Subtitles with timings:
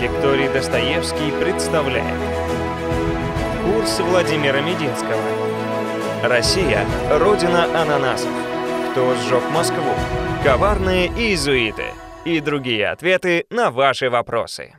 [0.00, 2.18] Лекторий Достоевский представляет.
[3.62, 5.20] Курс Владимира Мединского.
[6.22, 8.30] Россия– родина ананасов.
[8.90, 9.92] Кто сжег Москву?
[10.42, 11.84] Коварные иезуиты.
[12.24, 14.72] И другие ответы на ваши вопросы.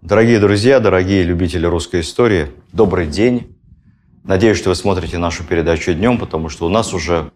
[0.00, 3.54] Дорогие друзья, дорогие любители русской истории, добрый день.
[4.22, 7.32] Надеюсь, что вы смотрите нашу передачу днем, потому что у нас уже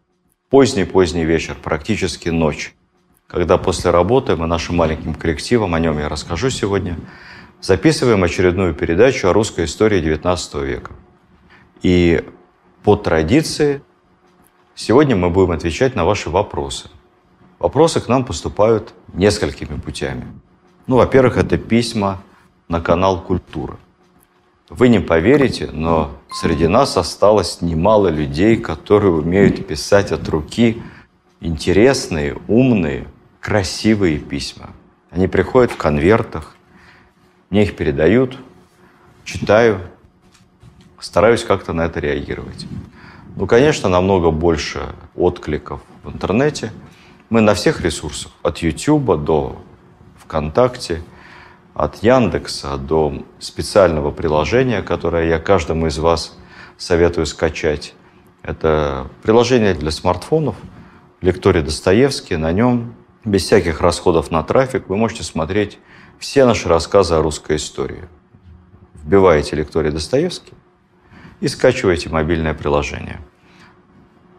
[0.48, 2.72] поздний-поздний вечер, практически ночь
[3.28, 6.98] когда после работы мы нашим маленьким коллективом, о нем я расскажу сегодня,
[7.60, 10.92] записываем очередную передачу о русской истории XIX века.
[11.82, 12.24] И
[12.82, 13.82] по традиции
[14.74, 16.88] сегодня мы будем отвечать на ваши вопросы.
[17.58, 20.26] Вопросы к нам поступают несколькими путями.
[20.86, 22.22] Ну, во-первых, это письма
[22.66, 23.76] на канал «Культура».
[24.70, 30.82] Вы не поверите, но среди нас осталось немало людей, которые умеют писать от руки
[31.40, 33.06] интересные, умные,
[33.48, 34.74] красивые письма.
[35.10, 36.54] Они приходят в конвертах,
[37.48, 38.36] мне их передают,
[39.24, 39.80] читаю,
[41.00, 42.66] стараюсь как-то на это реагировать.
[43.36, 46.74] Ну, конечно, намного больше откликов в интернете.
[47.30, 49.58] Мы на всех ресурсах, от YouTube до
[50.18, 51.02] ВКонтакте,
[51.72, 56.36] от Яндекса до специального приложения, которое я каждому из вас
[56.76, 57.94] советую скачать.
[58.42, 60.56] Это приложение для смартфонов,
[61.22, 62.36] лекторий Достоевский.
[62.36, 62.92] На нем
[63.24, 65.78] без всяких расходов на трафик вы можете смотреть
[66.18, 68.04] все наши рассказы о русской истории.
[68.94, 70.54] Вбиваете лекторий Достоевский
[71.40, 73.20] и скачиваете мобильное приложение.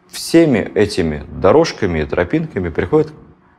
[0.09, 3.13] Всеми этими дорожками и тропинками приходят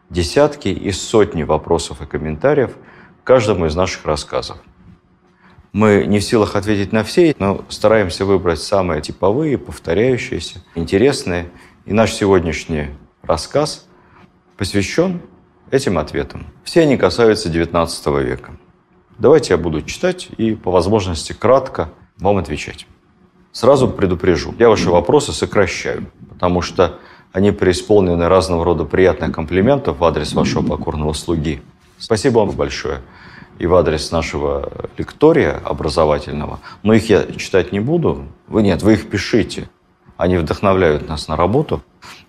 [0.09, 2.77] десятки и сотни вопросов и комментариев
[3.23, 4.59] к каждому из наших рассказов.
[5.73, 11.49] Мы не в силах ответить на все, но стараемся выбрать самые типовые, повторяющиеся, интересные.
[11.87, 12.89] И наш сегодняшний
[13.23, 13.87] рассказ–
[14.61, 15.22] посвящен
[15.70, 16.47] этим ответам.
[16.64, 18.58] Все они касаются XIX века.
[19.16, 22.86] Давайте я буду читать и по возможности кратко вам отвечать.
[23.53, 26.98] Сразу предупрежу, я ваши вопросы сокращаю, потому что
[27.32, 31.62] они преисполнены разного рода приятных комплиментов в адрес вашего покорного слуги.
[31.97, 33.00] Спасибо вам большое
[33.59, 36.60] и в адрес нашего лектория образовательного.
[36.82, 38.26] Но их я читать не буду.
[38.47, 39.70] Вы нет, вы их пишите.
[40.19, 41.82] Они вдохновляют нас на работу.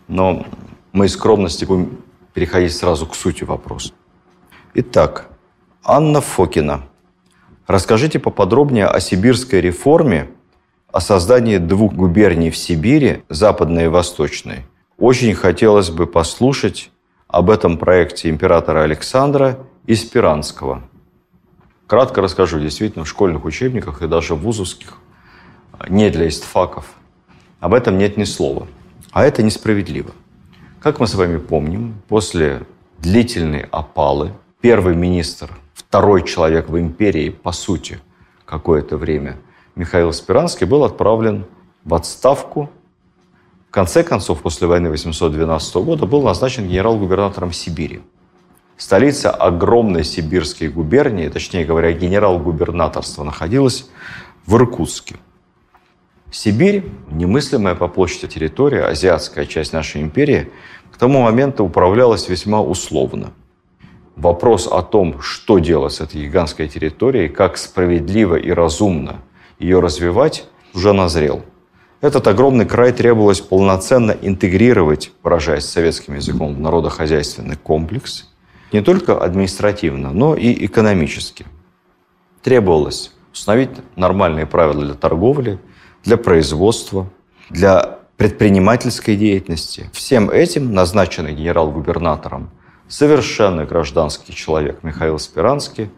[0.07, 0.45] Но
[0.93, 1.97] мы из скромности будем
[2.33, 3.93] переходить сразу к сути вопроса.
[4.73, 5.29] Итак,
[5.83, 6.83] Анна Фокина.
[7.67, 10.29] Расскажите поподробнее о сибирской реформе,
[10.91, 14.65] о создании двух губерний в Сибири, западной и восточной.
[14.97, 16.91] Очень хотелось бы послушать
[17.27, 20.83] об этом проекте императора Александра и Спиранского.
[21.87, 22.59] Кратко расскажу.
[22.59, 24.97] Действительно, в школьных учебниках и даже в вузовских,
[25.89, 26.85] не для истфаков,
[27.59, 28.67] об этом нет ни слова.
[29.11, 30.11] А это несправедливо.
[30.81, 32.63] Как мы с вами помним, после
[32.97, 37.99] длительной опалы первый министр, второй человек в империи, по сути,
[38.45, 39.37] какое-то время,
[39.75, 41.45] Михаил Спиранский, был отправлен
[41.83, 42.71] в отставку.
[43.69, 48.01] В конце концов, после войны 812 года был назначен генерал-губернатором Сибири.
[48.75, 53.87] Столица огромной сибирской губернии, точнее говоря, генерал-губернаторство находилась
[54.47, 55.17] в Иркутске.
[56.31, 60.49] Сибирь, немыслимая по площади территория, азиатская часть нашей империи,
[60.89, 63.33] к тому моменту управлялась весьма условно.
[64.15, 69.17] Вопрос о том, что делать с этой гигантской территорией, как справедливо и разумно
[69.59, 71.43] ее развивать, уже назрел.
[71.99, 78.29] Этот огромный край требовалось полноценно интегрировать, выражаясь советским языком, в народохозяйственный комплекс,
[78.71, 81.45] не только административно, но и экономически.
[82.41, 85.59] Требовалось установить нормальные правила для торговли–
[86.03, 87.07] для производства,
[87.49, 89.89] для предпринимательской деятельности.
[89.93, 92.49] Всем этим назначенный генерал-губернатором
[92.87, 95.89] совершенно гражданский человек Михаил Спиранский,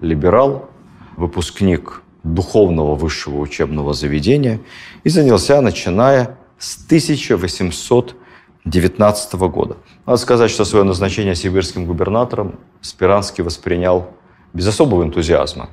[0.00, 0.68] либерал,
[1.16, 4.60] выпускник духовного высшего учебного заведения
[5.04, 9.76] и занялся, начиная с 1819 года.
[10.06, 14.10] Надо сказать, что свое назначение сибирским губернатором Спиранский воспринял
[14.52, 15.70] без особого энтузиазма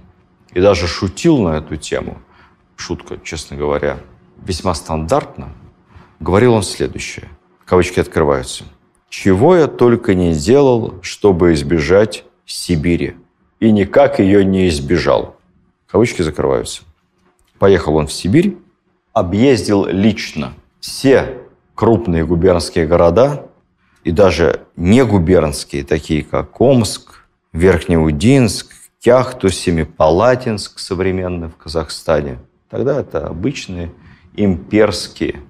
[0.53, 2.17] и даже шутил на эту тему–
[2.77, 3.97] шутка, честно говоря,
[4.45, 5.49] весьма стандартно,
[6.19, 7.29] говорил он следующее.
[7.65, 8.63] Кавычки открываются.
[9.09, 13.15] «Чего я только не делал, чтобы избежать Сибири.
[13.59, 15.37] И никак ее не избежал».
[15.87, 16.83] Кавычки закрываются.
[17.59, 18.57] Поехал он в Сибирь,
[19.13, 21.39] объездил лично все
[21.75, 23.47] крупные губернские города
[24.03, 32.39] и даже не губернские, такие как Омск, Верхнеудинск, Кяхту, Семипалатинск, современный в Казахстане,
[32.69, 33.91] Тогда это обычные
[34.35, 35.41] имперские,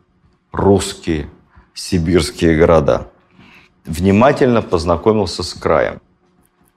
[0.51, 1.29] русские,
[1.73, 3.09] сибирские города.
[3.85, 5.99] Внимательно познакомился с краем.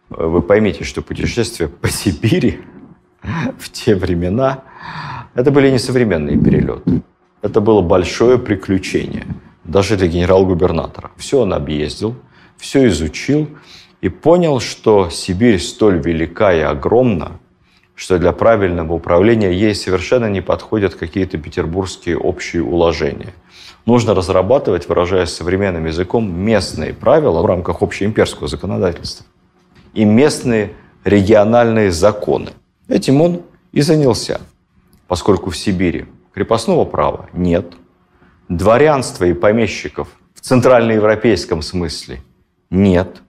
[0.08, 2.60] Вы поймите, что путешествия по Сибири
[3.58, 4.64] в те времена
[5.34, 7.02] это были не современные перелеты.
[7.42, 9.26] Это было большое приключение,
[9.64, 11.10] даже для генерал-губернатора.
[11.16, 12.16] Все он объездил,
[12.56, 13.48] все изучил
[14.00, 17.39] и понял, что Сибирь столь велика и огромна,
[18.00, 23.34] что для правильного управления ей совершенно не подходят какие-то петербургские общие уложения.
[23.84, 29.26] Нужно разрабатывать, выражаясь современным языком, местные правила в рамках общеимперского законодательства
[29.92, 30.72] и местные
[31.04, 32.52] региональные законы.
[32.88, 34.40] Этим он и занялся,
[35.06, 37.74] поскольку в Сибири крепостного права нет,
[38.48, 42.22] дворянства и помещиков в центральноевропейском смысле
[42.70, 43.20] нет,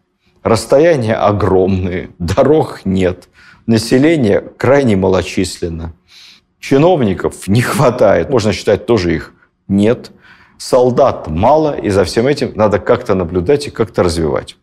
[0.43, 3.27] расстояния огромные, дорог нет,
[3.65, 5.93] население крайне малочисленно,
[6.59, 9.33] чиновников не хватает, можно считать, тоже их
[9.67, 10.11] нет,
[10.57, 14.57] солдат мало, и за всем этим надо как-то наблюдать и как-то развивать.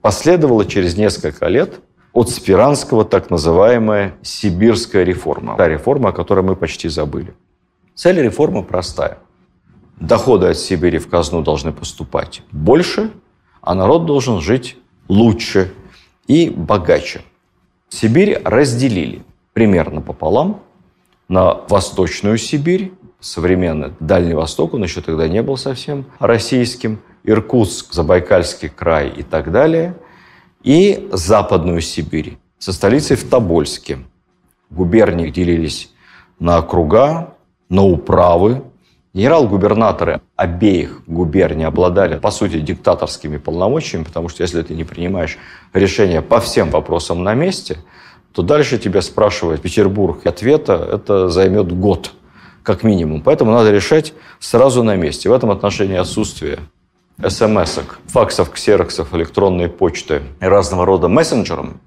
[0.00, 1.80] Последовало через несколько лет
[2.12, 5.56] от Спиранского так называемая сибирская реформа.
[5.56, 7.34] Та реформа, о которой мы почти забыли.
[7.94, 9.18] Цель реформы простая.
[10.00, 13.10] Доходы от Сибири в казну должны поступать больше,
[13.60, 14.78] а народ должен жить
[15.08, 15.72] лучше
[16.26, 17.20] и богаче.
[17.90, 19.22] Сибирь разделили
[19.52, 20.62] примерно пополам
[21.28, 28.70] на Восточную Сибирь, современный Дальний Восток, он еще тогда не был совсем российским, Иркутск, Забайкальский
[28.70, 29.94] край и так далее,
[30.62, 33.98] и Западную Сибирь со столицей в Тобольске.
[34.70, 35.92] Губернии делились
[36.38, 37.34] на округа,
[37.68, 38.62] на управы.
[39.12, 45.36] Генерал-губернаторы обеих губерний обладали, по сути, диктаторскими полномочиями, потому что если ты не принимаешь
[45.72, 47.78] решения по всем вопросам на месте,
[48.32, 50.24] то дальше тебя спрашивает Петербург.
[50.24, 52.12] Ответа это займет год,
[52.62, 53.22] как минимум.
[53.22, 55.28] Поэтому надо решать сразу на месте.
[55.28, 56.60] В этом отношении отсутствие
[57.26, 61.80] смс факсов, ксероксов, электронной почты и разного рода мессенджером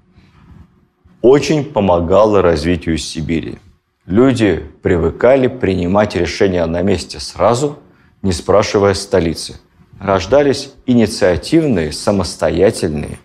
[1.22, 3.58] очень помогало развитию Сибири.
[4.06, 7.78] Люди привыкали принимать решения на месте сразу,
[8.20, 9.56] не спрашивая столицы.
[9.98, 13.18] Рождались инициативные, самостоятельные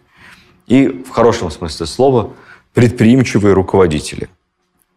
[0.67, 2.31] и, в хорошем смысле слова,
[2.73, 4.29] предприимчивые руководители.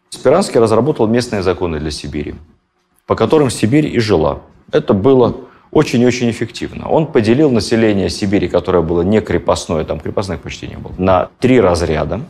[0.09, 2.35] Спиранский разработал местные законы для Сибири,
[3.05, 4.39] по которым Сибирь и жила.
[4.71, 5.35] Это было
[5.71, 6.87] очень и очень эффективно.
[6.87, 11.59] Он поделил население Сибири, которое было не крепостное, там крепостных почти не было, на три
[11.59, 12.21] разряда.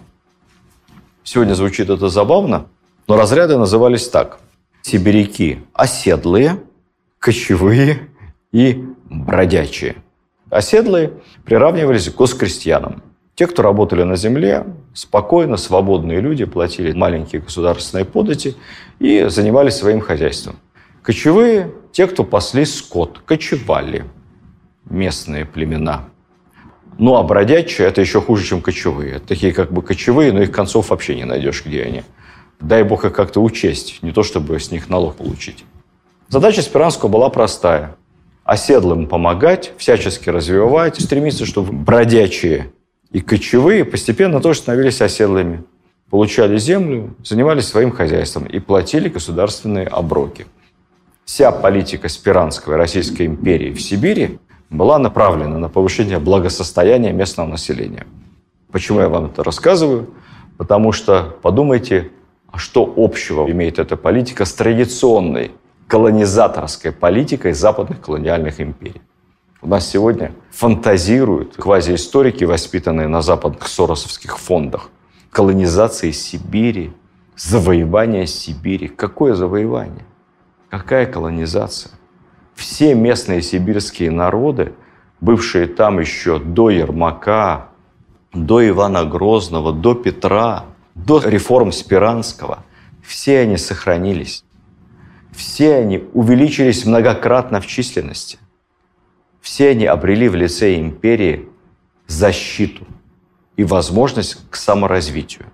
[1.24, 2.66] Сегодня звучит это забавно,
[3.08, 4.40] но разряды назывались так.
[4.82, 6.60] Сибиряки оседлые,
[7.20, 8.10] кочевые
[8.52, 9.96] и бродячие.
[10.50, 11.14] Оседлые
[11.46, 13.02] приравнивались к госкрестьянам.
[13.36, 18.56] Те, кто работали на земле, спокойно, свободные люди, платили маленькие государственные подати
[19.00, 20.58] и занимались своим хозяйством.
[21.02, 24.06] Кочевые– те, кто пасли скот, кочевали,
[24.90, 26.06] местные племена.
[27.00, 29.20] Ну, а бродячие– это еще хуже, чем кочевые.
[29.20, 32.04] Такие как бы кочевые, но их концов вообще не найдешь, где они.
[32.60, 35.66] Дай бог их как-то учесть, не то чтобы с них налог получить.
[36.30, 37.96] Задача Спиранского была простая.
[38.44, 42.72] Оседлым помогать, всячески развивать, стремиться, чтобы бродячие
[43.12, 45.64] и кочевые постепенно тоже становились оседлыми.
[46.10, 50.46] Получали землю, занимались своим хозяйством и платили государственные оброки.
[51.26, 54.40] Вся политика Спиранской Российской империи в Сибири
[54.70, 58.06] была направлена на повышение благосостояния местного населения.
[58.72, 60.10] Почему я вам это рассказываю?
[60.58, 62.12] Потому что подумайте,
[62.54, 65.54] а что общего имеет эта политика с традиционной
[65.88, 69.02] колонизаторской политикой западных колониальных империй?
[69.64, 74.92] У нас сегодня фантазируют квазиисторики, воспитанные на западных соросовских фондах.
[75.32, 76.94] Колонизации Сибири,
[77.36, 78.88] завоевание Сибири.
[78.88, 80.06] Какое завоевание?
[80.70, 81.94] Какая колонизация?
[82.54, 84.74] Все местные сибирские народы,
[85.22, 87.70] бывшие там еще до Ермака,
[88.32, 92.64] до Ивана Грозного, до Петра, до реформ Спиранского,
[93.02, 94.44] все они сохранились.
[95.32, 98.38] Все они увеличились многократно в численности.
[99.42, 101.50] Все они обрели в лице империи
[102.08, 102.86] защиту
[103.58, 105.46] и возможность к саморазвитию.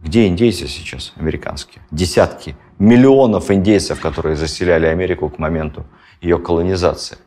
[0.00, 1.82] Где индейцы сейчас, американские?
[1.90, 5.84] Десятки миллионов индейцев, которые заселяли Америку к моменту
[6.22, 7.18] ее колонизации.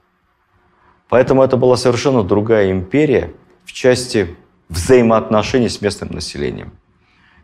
[1.10, 3.32] Поэтому это была совершенно другая империя
[3.66, 4.36] в части
[4.70, 6.74] взаимоотношений с местным населением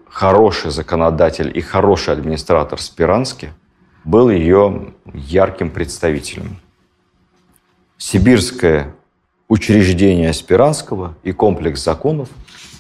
[0.10, 3.50] хороший законодатель и хороший администратор Спиранский
[4.04, 6.58] был ее ярким представителем.
[7.98, 8.96] Сибирское
[9.48, 12.30] учреждение Спиранского и комплекс законов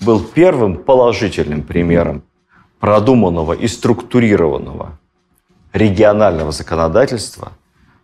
[0.01, 2.23] был первым положительным примером
[2.79, 4.97] продуманного и структурированного
[5.73, 7.51] регионального законодательства,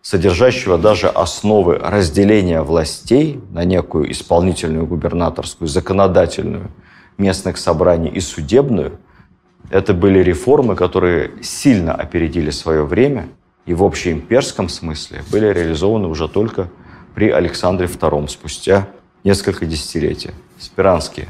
[0.02, 6.70] содержащего даже основы разделения властей на некую исполнительную, губернаторскую, законодательную–
[7.18, 8.98] местных собраний и судебную,
[9.70, 13.28] это были реформы, которые сильно опередили свое время
[13.66, 16.68] и в общеимперском смысле были реализованы уже только
[17.14, 18.88] при Александре II спустя
[19.24, 20.30] несколько десятилетий.
[20.58, 21.26] Спиранский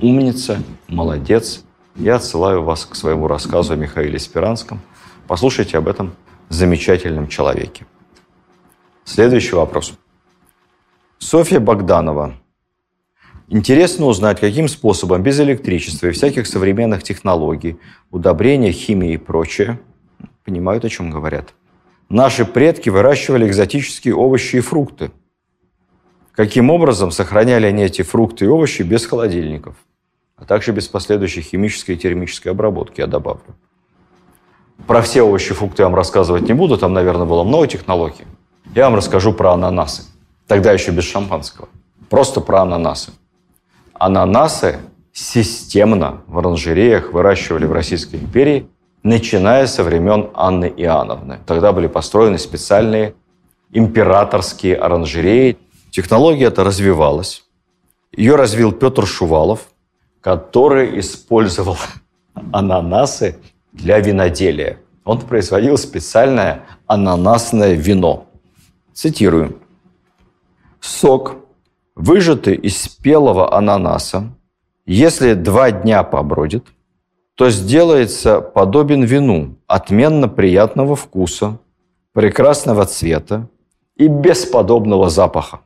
[0.00, 1.64] умница, молодец.
[1.96, 4.80] Я отсылаю вас к своему рассказу о Михаиле Спиранском.
[5.26, 6.12] Послушайте об этом
[6.48, 7.86] замечательном человеке.
[9.04, 9.94] Следующий вопрос.
[11.18, 12.34] Софья Богданова.
[13.50, 17.78] Интересно узнать, каким способом без электричества и всяких современных технологий,
[18.10, 19.80] удобрения, химии и прочее,
[20.44, 21.54] понимают, о чем говорят,
[22.10, 25.10] наши предки выращивали экзотические овощи и фрукты.
[26.32, 29.76] Каким образом сохраняли они эти фрукты и овощи без холодильников,
[30.36, 33.56] а также без последующей химической и термической обработки, я добавлю.
[34.86, 38.26] Про все овощи и фрукты я вам рассказывать не буду, там, наверное, было много технологий.
[38.74, 40.02] Я вам расскажу про ананасы.
[40.46, 41.70] Тогда еще без шампанского.
[42.10, 43.12] Просто про ананасы.
[43.98, 44.78] Ананасы
[45.12, 48.68] системно в оранжереях выращивали в Российской империи,
[49.02, 51.40] начиная со времен Анны Иоанновны.
[51.46, 53.14] Тогда были построены специальные
[53.72, 55.58] императорские оранжереи.
[55.90, 57.44] Технология эта развивалась.
[58.12, 59.68] Ее развил Петр Шувалов,
[60.20, 61.76] который использовал
[62.52, 63.38] ананасы
[63.72, 64.78] для виноделия.
[65.04, 68.26] Он производил специальное ананасное вино.
[68.92, 69.58] Цитирую.
[70.80, 71.36] Сок,
[71.98, 74.32] выжатый из спелого ананаса,
[74.86, 76.64] если два дня побродит,
[77.34, 81.58] то сделается подобен вину, отменно приятного вкуса,
[82.12, 83.48] прекрасного цвета
[83.96, 85.60] и бесподобного запаха.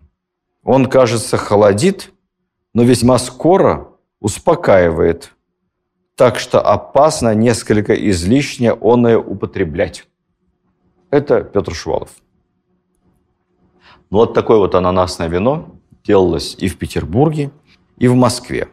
[0.64, 2.12] Он, кажется, холодит,
[2.72, 3.88] но весьма скоро
[4.20, 5.34] успокаивает,
[6.16, 10.06] так что опасно несколько излишне оное употреблять.
[11.10, 12.10] Это Петр Шувалов.
[14.10, 17.50] Ну, вот такое вот ананасное вино делалось и в Петербурге,
[17.98, 18.68] и в Москве.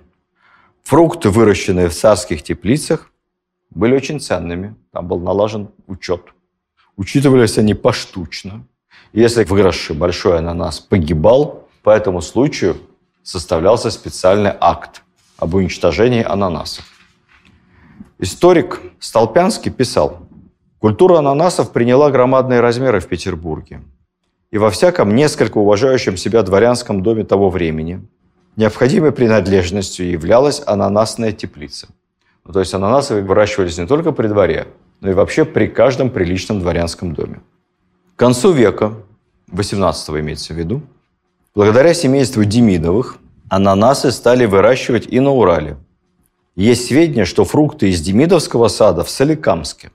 [0.83, 3.11] Фрукты, выращенные в царских теплицах,
[3.69, 4.75] были очень ценными.
[4.91, 6.33] Там был налажен учет.
[6.97, 8.65] Учитывались они поштучно.
[9.13, 12.77] Если выросший большой ананас погибал, по этому случаю
[13.23, 15.03] составлялся специальный акт
[15.37, 16.85] об уничтожении ананасов.
[18.17, 20.27] Историк Столпянский писал,
[20.79, 23.81] культура ананасов приняла громадные размеры в Петербурге
[24.51, 28.07] и во всяком несколько уважающем себя дворянском доме того времени
[28.55, 31.89] необходимой принадлежностью являлась ананасная теплица.
[32.45, 34.67] Ну, то есть ананасы выращивались не только при дворе,
[35.01, 37.41] но и вообще при каждом приличном дворянском доме.
[38.15, 38.95] К концу века,
[39.47, 40.81] 18 имеется в виду,
[41.55, 43.17] благодаря семейству Демидовых,
[43.49, 45.77] ананасы стали выращивать и на Урале.
[46.55, 49.91] Есть сведения, что фрукты из Демидовского сада в Соликамске.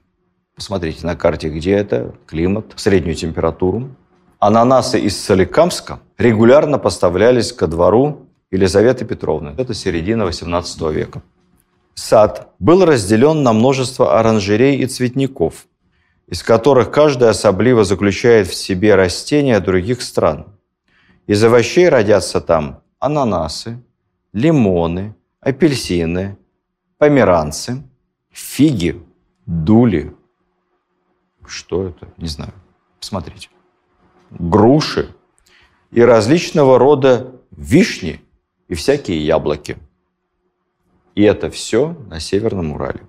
[0.54, 3.90] Посмотрите на карте, где это, климат, среднюю температуру
[4.38, 9.54] ананасы из Соликамска регулярно поставлялись ко двору Елизаветы Петровны.
[9.58, 11.22] Это середина XVIII века.
[11.94, 15.66] Сад был разделен на множество оранжерей и цветников,
[16.26, 20.46] из которых каждый особливо заключает в себе растения других стран.
[21.26, 23.82] Из овощей родятся там ананасы,
[24.32, 26.36] лимоны, апельсины,
[26.98, 27.82] померанцы,
[28.30, 29.02] фиги,
[29.46, 30.14] дули.
[31.46, 32.08] Что это?
[32.16, 32.52] Не знаю.
[32.98, 33.48] Посмотрите
[34.38, 35.08] груши
[35.90, 38.20] и различного рода вишни
[38.68, 39.76] и всякие яблоки.
[41.14, 43.00] И это все на Северном Урале.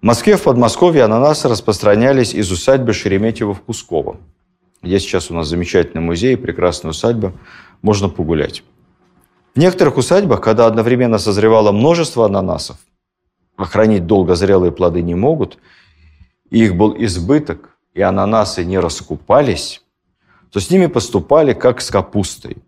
[0.00, 4.18] В Москве, в Подмосковье ананасы распространялись из усадьбы Шереметьева в Кусково.
[4.82, 7.32] Есть сейчас у нас замечательный музей, прекрасная усадьба,
[7.82, 8.62] можно погулять.
[9.56, 12.76] В некоторых усадьбах, когда одновременно созревало множество ананасов,
[13.56, 15.58] а хранить долго зрелые плоды не могут,
[16.48, 19.82] их был избыток, и ананасы не раскупались,
[20.50, 22.58] то с ними поступали как с капустой.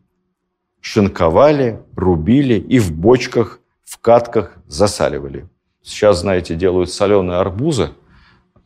[0.81, 5.49] Шинковали, рубили и в бочках, в катках засаливали.
[5.83, 7.91] Сейчас, знаете, делают соленые арбузы.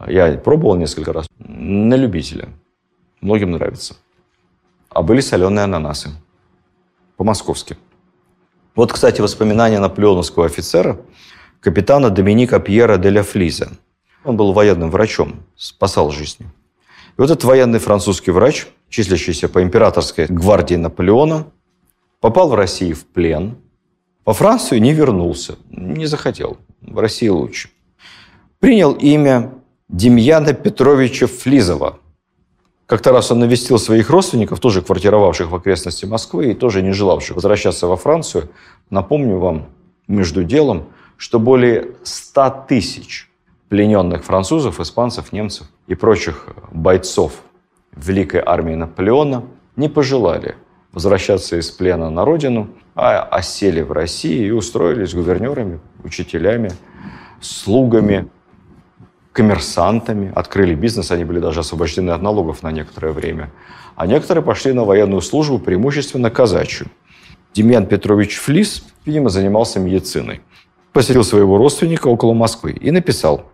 [0.06, 1.26] Я пробовал несколько раз.
[1.38, 2.48] На любителя.
[3.20, 3.96] Многим нравится.
[4.90, 6.10] А были соленые ананасы.
[7.16, 7.76] По-московски.
[8.74, 11.00] Вот, кстати, воспоминания наполеоновского офицера,
[11.60, 13.70] капитана Доминика Пьера де ля Флиза.
[14.24, 16.46] Он был военным врачом, спасал жизни.
[17.16, 21.48] И вот этот военный французский врач, числящийся по императорской гвардии Наполеона,
[22.20, 23.56] попал в Россию в плен,
[24.24, 27.70] во Францию не вернулся, не захотел, в России лучше.
[28.60, 29.50] Принял имя
[29.88, 31.98] Демьяна Петровича Флизова.
[32.86, 37.34] Как-то раз он навестил своих родственников, тоже квартировавших в окрестности Москвы и тоже не желавших
[37.34, 38.48] возвращаться во Францию.
[38.90, 39.66] Напомню вам
[40.06, 40.84] между делом,
[41.16, 43.28] что более 100 тысяч
[43.68, 47.32] плененных французов, испанцев, немцев и прочих бойцов
[47.96, 49.44] Великой армии Наполеона
[49.76, 50.56] не пожелали
[50.92, 56.70] возвращаться из плена на родину, а осели в России и устроились гувернерами, учителями,
[57.40, 58.28] слугами,
[59.32, 63.50] коммерсантами, открыли бизнес, они были даже освобождены от налогов на некоторое время.
[63.96, 66.86] А некоторые пошли на военную службу, преимущественно казачью.
[67.52, 70.40] Демьян Петрович Флис, видимо, занимался медициной.
[70.92, 73.50] Посетил своего родственника около Москвы и написал.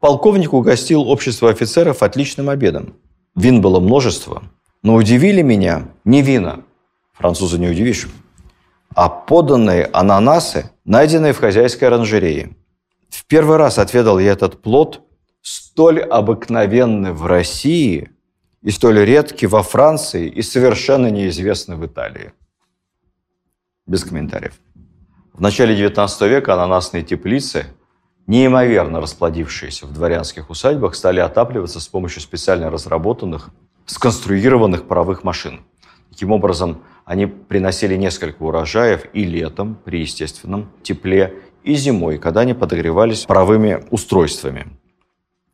[0.00, 2.94] Полковник угостил общество офицеров отличным обедом.
[3.34, 4.44] Вин было множество,
[4.82, 6.62] но удивили меня не вина,
[7.12, 8.08] француза не удивишь,
[8.94, 12.56] а поданные ананасы, найденные в хозяйской оранжерее.
[13.10, 15.02] В первый раз отведал я этот плод,
[15.42, 18.10] столь обыкновенный в России
[18.62, 22.32] и столь редкий во Франции и совершенно неизвестный в Италии.
[23.86, 24.54] Без комментариев.
[25.32, 27.66] В начале XIX века ананасные теплицы,
[28.26, 33.50] неимоверно расплодившиеся в дворянских усадьбах, стали отапливаться с помощью специально разработанных,
[33.86, 35.60] сконструированных паровых машин.
[36.10, 42.54] Таким образом, они приносили несколько урожаев и летом при естественном тепле, и зимой, когда они
[42.54, 44.66] подогревались паровыми устройствами.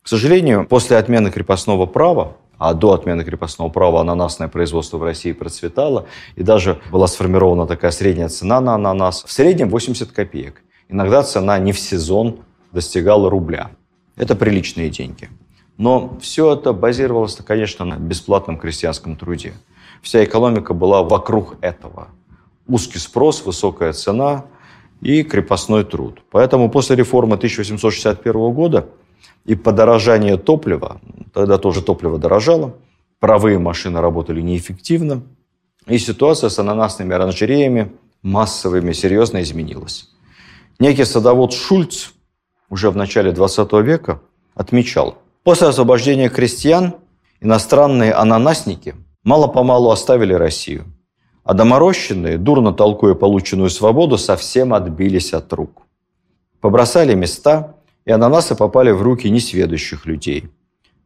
[0.02, 5.32] К сожалению, после отмены крепостного права, а до отмены крепостного права ананасное производство в России
[5.32, 10.62] процветало, и даже была сформирована такая средняя цена на ананас, в среднем 80 копеек.
[10.88, 12.40] Иногда цена не в сезон
[12.72, 13.70] достигала рубля.
[14.16, 15.28] Это приличные деньги.
[15.76, 19.54] Но все это базировалось, конечно, на бесплатном крестьянском труде.
[20.02, 22.08] Вся экономика была вокруг этого.
[22.66, 24.44] Узкий спрос, высокая цена
[25.00, 26.22] и крепостной труд.
[26.30, 28.88] Поэтому после реформы 1861 года
[29.44, 31.00] и подорожания топлива,
[31.32, 32.74] тогда тоже топливо дорожало,
[33.18, 35.22] паровые машины работали неэффективно,
[35.86, 40.10] и ситуация с ананасными оранжереями массовыми серьезно изменилась.
[40.78, 42.10] Некий садовод Шульц
[42.70, 44.20] уже в начале 20 века
[44.54, 46.94] отмечал, после освобождения крестьян
[47.40, 50.84] иностранные ананасники– мало-помалу оставили Россию.
[51.44, 55.82] А доморощенные, дурно толкуя полученную свободу, совсем отбились от рук.
[56.60, 60.50] Побросали места, и ананасы попали в руки несведущих людей.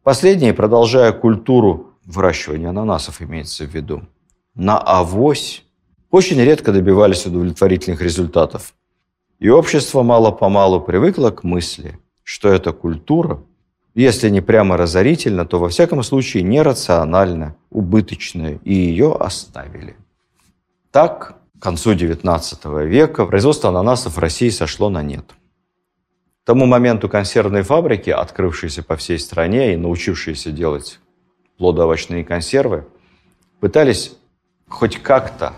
[0.03, 4.03] Последние, продолжая культуру выращивания ананасов, имеется в виду,
[4.53, 5.63] на авось
[6.11, 8.73] очень редко добивались удовлетворительных результатов.
[9.39, 13.41] И общество мало-помалу привыкло к мысли, что эта культура–
[13.95, 19.95] если не прямо разорительно, то во всяком случае нерационально, убыточно, и ее оставили.
[20.91, 25.23] Так, к концу XIX века производство ананасов в России сошло на нет.
[26.43, 30.99] К тому моменту консервные фабрики, открывшиеся по всей стране и научившиеся делать
[31.57, 32.85] плодоовощные консервы,
[33.61, 34.13] пытались
[34.67, 35.53] хоть как-то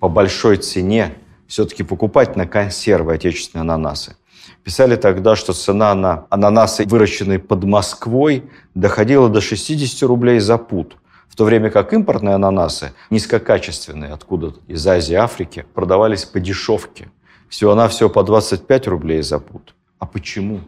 [0.00, 1.14] по большой цене
[1.46, 4.16] все-таки покупать на консервы отечественные ананасы.
[4.62, 10.96] Писали тогда, что цена на ананасы, выращенные под Москвой, доходила до 60 рублей за пуд,
[11.28, 17.10] в то время как импортные ананасы, низкокачественные, откуда из Азии, Африки, продавались по дешевке.
[17.48, 19.74] Всего-навсего по 25 рублей за пуд.
[19.98, 20.60] А почему?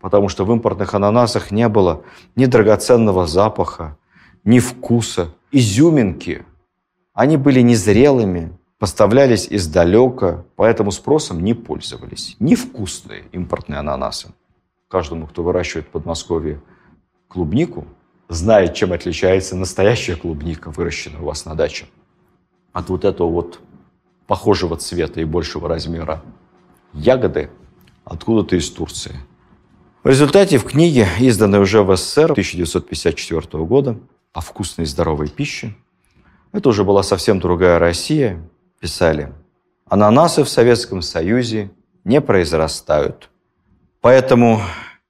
[0.00, 2.02] Потому что в импортных ананасах не было
[2.36, 3.96] ни драгоценного запаха,
[4.44, 6.44] ни вкуса, изюминки.
[7.14, 12.34] Они были незрелыми, поставлялись издалека, поэтому спросом не пользовались.
[12.40, 14.32] Невкусные импортные ананасы.
[14.88, 16.60] Каждому, кто выращивает в Подмосковье
[17.28, 17.86] клубнику,
[18.28, 21.86] знает, чем отличается настоящая клубника, выращенная у вас на даче,
[22.72, 23.60] от вот этого вот
[24.26, 26.20] похожего цвета и большего размера
[26.92, 27.50] ягоды
[28.02, 29.14] откуда-то из Турции.
[30.02, 34.00] В результате в книге, изданной уже в СССР 1954 года,
[34.32, 35.76] о вкусной и здоровой пище,
[36.50, 38.42] это уже была совсем другая Россия,
[38.82, 39.32] писали,
[39.86, 41.70] ананасы в Советском Союзе
[42.02, 43.30] не произрастают.
[44.00, 44.60] Поэтому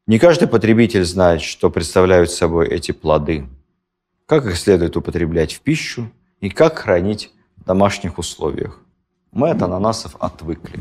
[0.06, 3.48] не каждый потребитель знает, что представляют собой эти плоды,
[4.26, 8.78] как их следует употреблять в пищу и как хранить в домашних условиях.
[9.30, 10.80] Мы от ананасов отвыкли.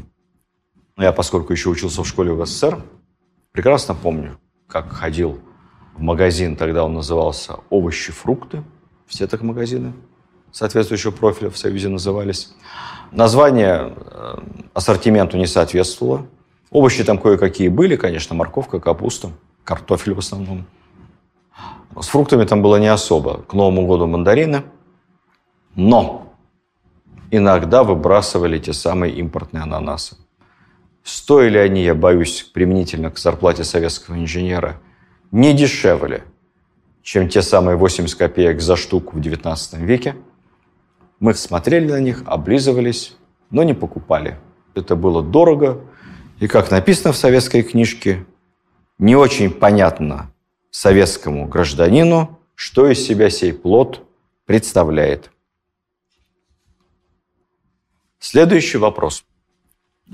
[0.98, 2.84] Но я, поскольку еще учился в школе в СССР,
[3.54, 5.40] прекрасно помню, как ходил
[5.96, 8.66] в магазин, тогда он назывался «Овощи, фрукты»,
[9.08, 9.94] все так магазины–
[10.52, 12.54] соответствующего профиля в Союзе назывались.
[13.12, 14.38] Название э,
[14.74, 16.28] ассортименту не соответствовало.
[16.70, 19.32] Овощи там кое-какие были, конечно, морковка, капуста,
[19.64, 20.66] картофель в основном.
[22.00, 23.42] С фруктами там было не особо.
[23.44, 24.64] К Новому году мандарины.
[25.76, 26.34] Но
[27.32, 30.18] иногда выбрасывали те самые импортные ананасы.
[31.04, 34.80] Стоили они, я боюсь, применительно к зарплате советского инженера,
[35.32, 36.24] не дешевле,
[37.02, 40.16] чем те самые 80 копеек за штуку в XIX веке–
[41.22, 43.16] мы смотрели на них, облизывались,
[43.52, 44.38] но не покупали.
[44.74, 45.80] Это было дорого,
[46.40, 48.26] и, как написано в советской книжке,
[48.98, 50.34] не очень понятно
[50.72, 54.04] советскому гражданину, что из себя сей плод
[54.46, 55.30] представляет.
[58.20, 59.24] Следующий вопрос.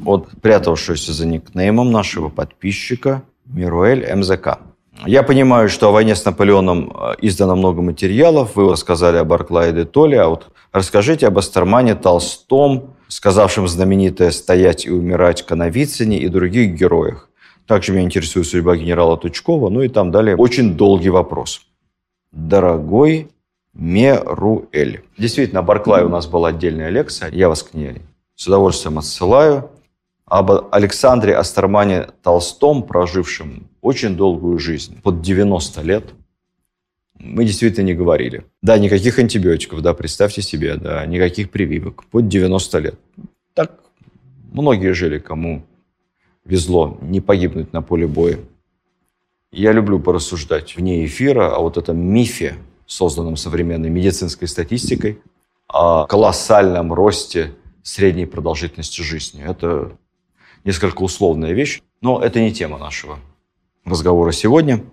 [0.06, 4.60] От прятавшегося за никнеймом нашего подписчика Мируэль МЗК.
[5.06, 8.56] Я понимаю, что о войне с Наполеоном э, издано много материалов.
[8.56, 14.86] Вы рассказали о Барклае де Толле, а вот расскажите об Астермане Толстом, сказавшем знаменитое «стоять
[14.86, 17.30] и умирать» Коновицыне и других героях.
[17.66, 21.62] Также меня интересует судьба генерала Тучкова, ну и там далее очень долгий вопрос.
[22.32, 23.30] Дорогой
[23.74, 25.04] Меруэль.
[25.18, 28.02] Действительно, о Барклае у нас была отдельная лекция, я вас к ней
[28.36, 29.72] с удовольствием отсылаю
[30.26, 36.06] об Александре Астермане Толстом, прожившем очень долгую жизнь, под 90 лет,
[37.20, 38.46] мы действительно не говорили.
[38.62, 43.00] Да, никаких антибиотиков, да, представьте себе, да, никаких прививок, под 90 лет.
[43.54, 43.80] Так
[44.52, 45.66] многие жили, кому
[46.46, 48.40] везло не погибнуть на поле боя.
[49.52, 55.20] Я люблю порассуждать вне эфира о вот этом мифе, созданном современной медицинской статистикой,
[55.68, 57.54] о колоссальном росте
[57.84, 59.44] средней продолжительности жизни.
[59.44, 59.98] Это
[60.64, 63.20] несколько условная вещь, но это не тема нашего
[63.86, 64.84] разговора сегодня.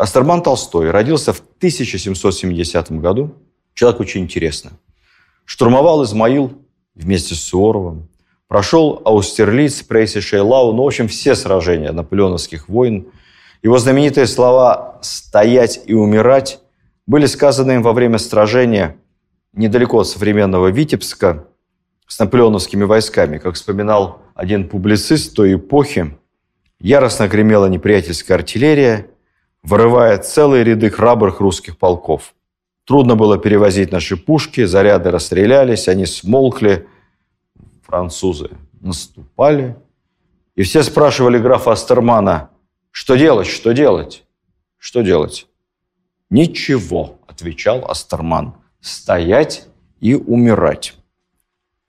[0.00, 3.34] Астерман Толстой родился в 1770 году.
[3.74, 4.70] Человек очень интересный.
[5.44, 6.52] Штурмовал Измаил
[6.94, 8.08] вместе с Суворовым.
[8.48, 13.08] Прошел Аустерлиц, Прейси Шейлау, ну, в общем, все сражения наполеоновских войн.
[13.62, 16.60] Его знаменитые слова «стоять и умирать»
[17.06, 18.96] были сказаны им во время сражения
[19.52, 21.44] недалеко от современного Витебска
[22.06, 26.16] с наполеоновскими войсками, как вспоминал один публицист той эпохи,
[26.80, 29.09] яростно гремела неприятельская артиллерия,
[29.62, 32.34] вырывая целые ряды храбрых русских полков.
[32.84, 36.88] Трудно было перевозить наши пушки, заряды расстрелялись, они смолкли.
[37.86, 39.76] Французы наступали.
[40.56, 42.50] И все спрашивали графа Астермана,
[42.90, 44.24] что делать, что делать,
[44.78, 45.46] что делать?
[46.28, 49.66] «Ничего»,– отвечал Астерман,– «стоять
[50.00, 50.94] и умирать».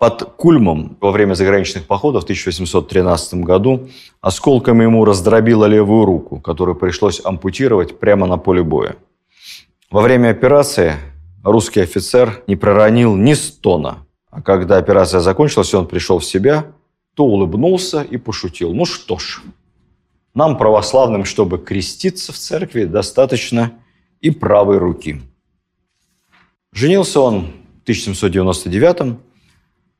[0.01, 3.87] Под Кульмом во время заграничных походов в 1813 году
[4.19, 8.95] осколками ему раздробило левую руку, которую пришлось ампутировать прямо на поле боя.
[9.91, 10.95] Во время операции
[11.43, 16.65] русский офицер не проронил ни стона, а когда операция закончилась, он пришел в себя,
[17.13, 18.73] то улыбнулся и пошутил.
[18.73, 19.43] Ну что ж,
[20.33, 23.73] нам, православным, чтобы креститься в церкви, достаточно
[24.19, 25.21] и правой руки.
[26.73, 29.19] Женился он в 1799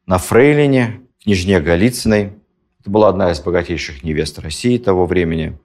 [0.05, 2.33] на Фрейлине, княжне Голицыной.
[2.79, 5.57] Это была одна из богатейших невест России того времени.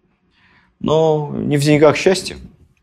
[0.81, 2.37] Но не в деньгах счастья.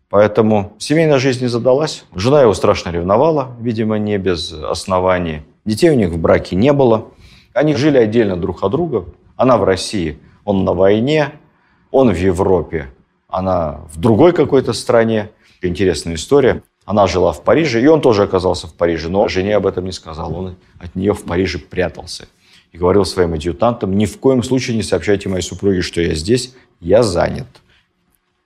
[0.10, 2.06] Поэтому семейная жизнь не задалась.
[2.14, 5.42] Жена его страшно ревновала, видимо, не без оснований.
[5.66, 7.10] Детей у них в браке не было.
[7.54, 9.06] Они жили отдельно друг от друга.
[9.36, 11.32] Она в России, он на войне,
[11.92, 12.90] он в Европе,
[13.28, 15.32] она в другой какой-то стране.
[15.62, 16.62] Интересная история.
[16.86, 19.92] Она жила в Париже, и он тоже оказался в Париже, но жене об этом не
[19.92, 20.36] сказал.
[20.36, 22.28] Он от нее в Париже прятался.
[22.74, 26.54] И говорил своим адъютантам, ни в коем случае не сообщайте моей супруге, что я здесь,
[26.82, 27.48] я занят.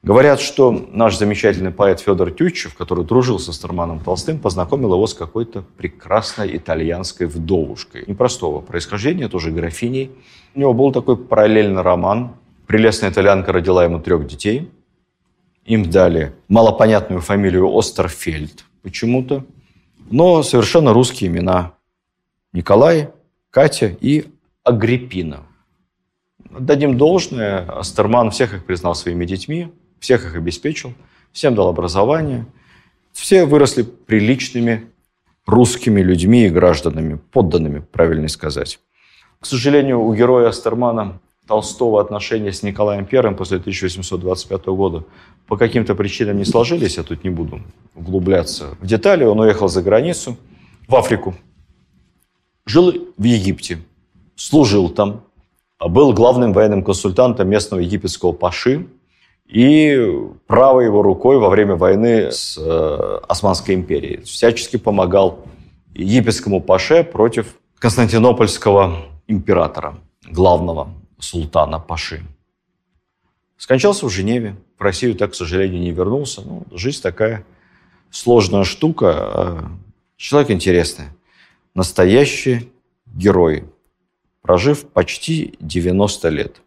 [0.03, 5.13] Говорят, что наш замечательный поэт Федор Тютчев, который дружил со Старманом Толстым, познакомил его с
[5.13, 8.03] какой-то прекрасной итальянской вдовушкой.
[8.05, 10.11] Непростого происхождения, тоже графиней.
[10.53, 12.35] У него был такой параллельный роман.
[12.67, 14.69] Прелестная итальянка родила ему трех детей–
[15.67, 19.45] им дали малопонятную фамилию Остерфельд почему-то,
[20.09, 21.73] но совершенно русские имена.
[22.53, 23.09] Николай,
[23.51, 24.27] Катя и
[24.63, 25.43] Агриппина.
[26.57, 30.93] Дадим должное, Астерман всех их признал своими детьми, всех их обеспечил,
[31.33, 32.45] всем дал образование.
[33.11, 34.87] Все выросли приличными
[35.45, 38.79] русскими людьми и гражданами, подданными, правильно сказать.
[39.41, 45.05] К сожалению, у героя Астермана Толстого отношения с Николаем I после 1825 года
[45.47, 47.61] по каким-то причинам не сложились, я тут не буду
[47.95, 49.23] углубляться в детали.
[49.23, 50.35] Он уехал за границу,
[50.87, 51.35] в Африку,
[52.65, 53.79] жил в Египте,
[54.35, 55.23] служил там,
[55.79, 58.87] был главным военным консультантом местного египетского паши
[59.45, 59.97] и
[60.47, 64.21] правой его рукой во время войны с э, Османской империей.
[64.23, 65.45] Всячески помогал
[65.93, 69.97] египетскому паше против константинопольского императора,
[70.29, 72.23] главного султана Паши.
[73.57, 74.55] Скончался в Женеве.
[74.77, 76.41] В Россию так, к сожалению, не вернулся.
[76.41, 77.43] Ну, жизнь такая
[78.11, 79.13] сложная штука.
[79.15, 79.71] А
[80.15, 81.05] человек интересный.
[81.73, 82.71] Настоящий
[83.05, 83.65] герой,
[84.41, 86.61] прожив почти 90 лет.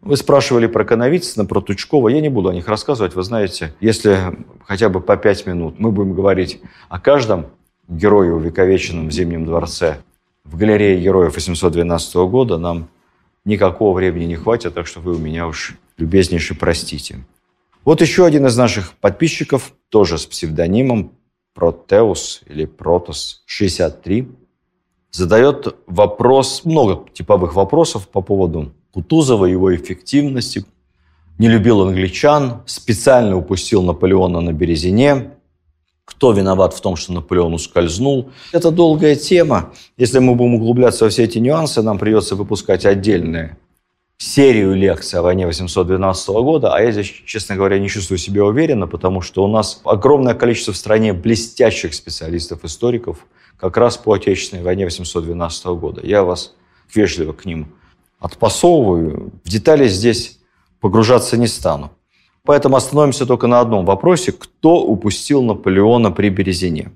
[0.00, 2.08] Вы спрашивали про Коновицына, про Тучкова.
[2.08, 3.14] Я не буду о них рассказывать.
[3.14, 7.46] Вы знаете, если хотя бы по пять минут мы будем говорить о каждом
[7.88, 9.98] герое, увековеченном в Зимнем дворце
[10.44, 12.88] в галерее героев 812 года, нам
[13.44, 17.24] никакого времени не хватит, так что вы у меня уж любезнейше простите.
[17.84, 21.12] Вот еще один из наших подписчиков, тоже с псевдонимом
[21.54, 24.28] Протеус или Протос 63,
[25.10, 30.64] задает вопрос, много типовых вопросов по поводу Кутузова, его эффективности.
[31.38, 35.32] Не любил англичан, специально упустил Наполеона на Березине.
[36.04, 38.30] Кто виноват в том, что Наполеон ускользнул?
[38.52, 39.72] Это долгая тема.
[39.96, 43.56] Если мы будем углубляться во все эти нюансы, нам придется выпускать отдельные
[44.18, 48.86] серию лекций о войне 812 года, а я здесь, честно говоря, не чувствую себя уверенно,
[48.86, 53.26] потому что у нас огромное количество в стране блестящих специалистов-историков
[53.58, 56.00] как раз по Отечественной войне 812 года.
[56.04, 56.54] Я вас
[56.94, 57.74] вежливо к ним
[58.18, 59.32] отпасовываю.
[59.44, 60.38] В детали здесь
[60.80, 61.90] погружаться не стану.
[62.46, 64.32] Поэтому остановимся только на одном вопросе.
[64.32, 66.92] Кто упустил Наполеона при Березине?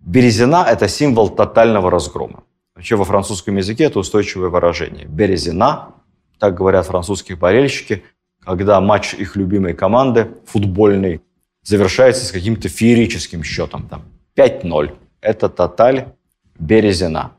[0.00, 2.44] Березина– это символ тотального разгрома.
[2.76, 5.06] Вообще во французском языке это устойчивое выражение.
[5.06, 5.94] Березина
[6.38, 8.04] так говорят французские болельщики,
[8.38, 11.22] когда матч их любимой команды, футбольный,
[11.64, 13.88] завершается с каким-то феерическим счетом.
[13.88, 14.02] Там
[14.36, 14.96] 5-0.
[15.20, 16.14] Это тоталь
[16.56, 17.32] Березина.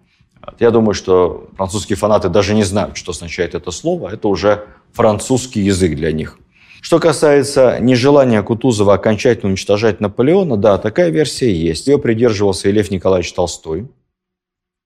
[0.59, 4.09] Я думаю, что французские фанаты даже не знают, что означает это слово.
[4.09, 6.37] Это уже французский язык для них.
[6.81, 11.87] Что касается нежелания Кутузова окончательно уничтожать Наполеона, да, такая версия есть.
[11.87, 13.87] Ее придерживался и Лев Николаевич Толстой.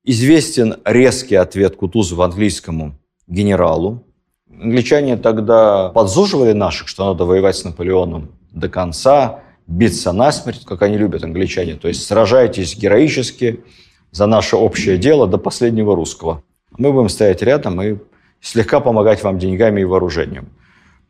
[0.03, 4.03] Известен резкий ответ Кутузова английскому генералу.
[4.51, 10.97] Англичане тогда подзуживали наших, что надо воевать с Наполеоном до конца, биться насмерть, как они
[10.97, 11.75] любят англичане.
[11.75, 13.63] То есть сражайтесь героически
[14.11, 16.43] за наше общее дело до последнего русского.
[16.77, 17.97] Мы будем стоять рядом и
[18.41, 20.49] слегка помогать вам деньгами и вооружением.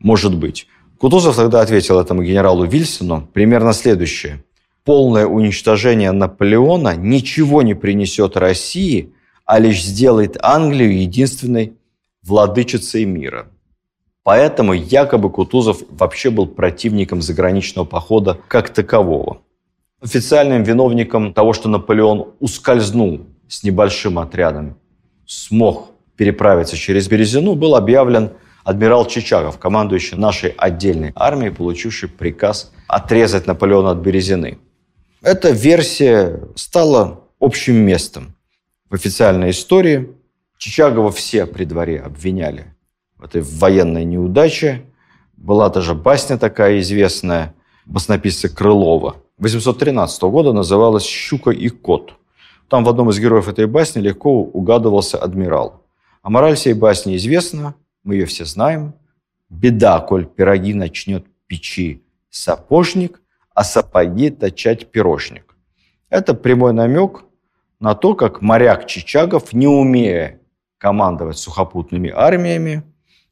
[0.04, 0.66] Может быть.
[0.98, 4.44] Кутузов тогда ответил этому генералу Вильсону примерно следующее.
[4.84, 9.14] Полное уничтожение Наполеона ничего не принесет России,
[9.46, 11.72] а лишь сделает Англию единственной
[12.22, 13.46] владычицей мира.
[14.24, 19.40] Поэтому якобы Кутузов вообще был противником заграничного похода как такового.
[20.02, 24.76] Официальным виновником того, что Наполеон ускользнул с небольшим отрядом,
[25.24, 28.32] смог переправиться через Березину, был объявлен
[28.64, 34.58] адмирал Чичагов, командующий нашей отдельной армией, получивший приказ отрезать Наполеона от Березины.
[35.22, 38.34] Эта версия стала общим местом
[38.90, 40.10] в официальной истории–
[40.64, 42.74] Чичагова все при дворе обвиняли
[43.18, 44.86] в этой военной неудаче.
[45.36, 49.16] Была даже басня такая известная, баснописца Крылова.
[49.36, 52.14] 813 года называлась «Щука и кот».
[52.68, 55.82] Там в одном из героев этой басни легко угадывался адмирал.
[56.22, 57.74] А мораль всей басни известна,
[58.04, 58.94] мы ее все знаем.
[59.48, 63.20] «Беда, коль пироги начнет печи сапожник,
[63.54, 65.56] а сапоги точать пирожник».
[66.10, 67.24] Это прямой намек
[67.80, 70.40] на то, как моряк Чичагов, не умея
[70.78, 72.82] командовать сухопутными армиями,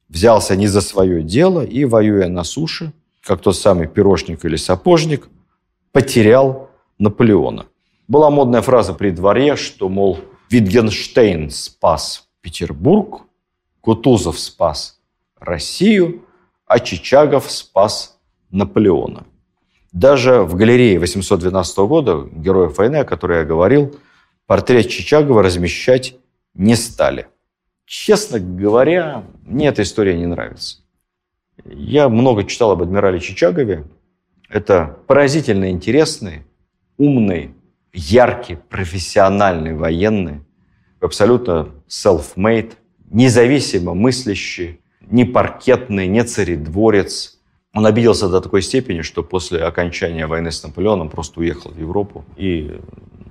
[0.08, 5.28] взялся не за свое дело и, воюя на суше, как тот самый пирожник или сапожник,
[5.92, 7.66] потерял Наполеона.
[8.08, 10.18] Была модная фраза при дворе, что, мол,
[10.50, 13.22] Витгенштейн спас Петербург,
[13.82, 15.00] Кутузов спас
[15.38, 16.24] Россию,
[16.66, 18.18] а Чичагов спас
[18.50, 19.26] Наполеона.
[19.92, 23.94] Даже в галерее 812 года, героев войны, о которой я говорил,
[24.46, 26.16] портрет Чичагова размещать
[26.54, 27.26] не стали.
[27.84, 30.78] Честно говоря, мне эта история не нравится.
[31.64, 33.84] Я много читал об адмирале Чичагове.
[34.48, 36.44] Это поразительно интересный,
[36.98, 37.54] умный,
[37.92, 40.40] яркий, профессиональный военный,
[41.00, 42.74] абсолютно self-made,
[43.12, 47.38] независимо мыслящий, не паркетный, не царедворец.
[47.74, 52.24] Он обиделся до такой степени, что после окончания войны с Наполеоном просто уехал в Европу
[52.36, 52.78] и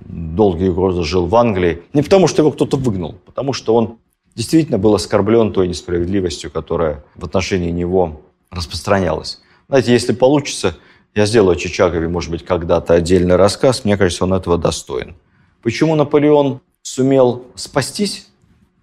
[0.06, 1.82] долгие годы жил в Англии.
[1.92, 3.98] Не потому, что его кто-то выгнал, потому что он
[4.34, 9.40] действительно был оскорблен той несправедливостью, которая в отношении него распространялась.
[9.68, 10.76] Знаете, если получится,
[11.14, 13.84] я сделаю о Чичагове, может быть, когда-то отдельный рассказ.
[13.84, 15.14] Мне кажется, он этого достоин.
[15.62, 18.31] Почему Наполеон сумел спастись?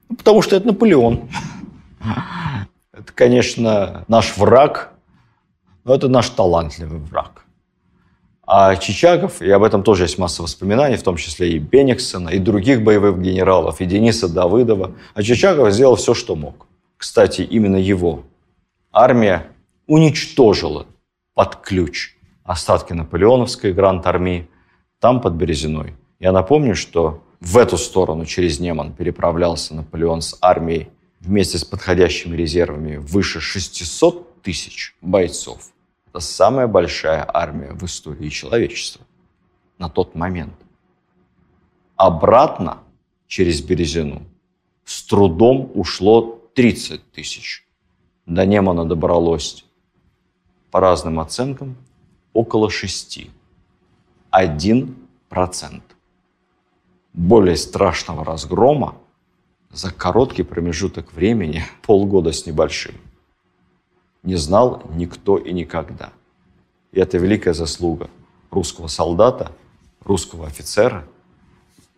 [0.10, 1.30] Ну, потому что это Наполеон.
[2.92, 4.92] Это, конечно, наш враг,
[5.84, 7.46] но это наш талантливый враг.
[8.52, 12.40] А Чичагов, и об этом тоже есть масса воспоминаний, в том числе и Бениксона, и
[12.40, 14.94] других боевых генералов, и Дениса Давыдова.
[15.14, 16.66] А Чичагов сделал все, что мог.
[16.98, 18.24] Кстати, именно его
[18.92, 19.46] армия
[19.86, 20.88] уничтожила
[21.36, 24.50] под ключ остатки наполеоновской гранд-армии
[25.00, 25.94] там, под Березиной.
[26.20, 32.36] Я напомню, что в эту сторону через Неман переправлялся Наполеон с армией вместе с подходящими
[32.36, 35.72] резервами выше 600 тысяч бойцов.
[36.10, 39.06] Это самая большая армия в истории человечества
[39.78, 40.56] на тот момент.
[41.96, 42.80] Обратно
[43.28, 44.24] через Березину
[44.84, 47.66] с трудом ушло 30 тысяч.
[48.26, 49.66] До Немана добралось,
[50.72, 51.78] по разным оценкам,
[52.34, 53.28] около 6.
[54.30, 54.96] Один
[55.30, 55.84] процент.
[57.20, 58.96] Более страшного разгрома
[59.72, 62.96] за короткий промежуток времени, полгода с небольшим,
[64.24, 66.12] не знал никто и никогда.
[66.92, 68.10] И это великая заслуга
[68.52, 69.52] русского солдата,
[70.04, 71.06] русского офицера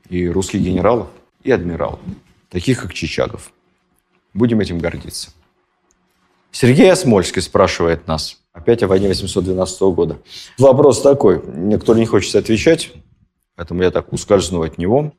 [0.09, 1.07] и русских генералов
[1.43, 1.99] и адмиралов,
[2.49, 3.51] таких как Чичагов.
[4.33, 5.31] Будем этим гордиться.
[6.51, 10.17] Сергей Осмольский спрашивает нас, опять о войне 812 года.
[10.57, 12.91] Вопрос такой, никто не хочет отвечать,
[13.61, 15.13] поэтому я так ускользну от него.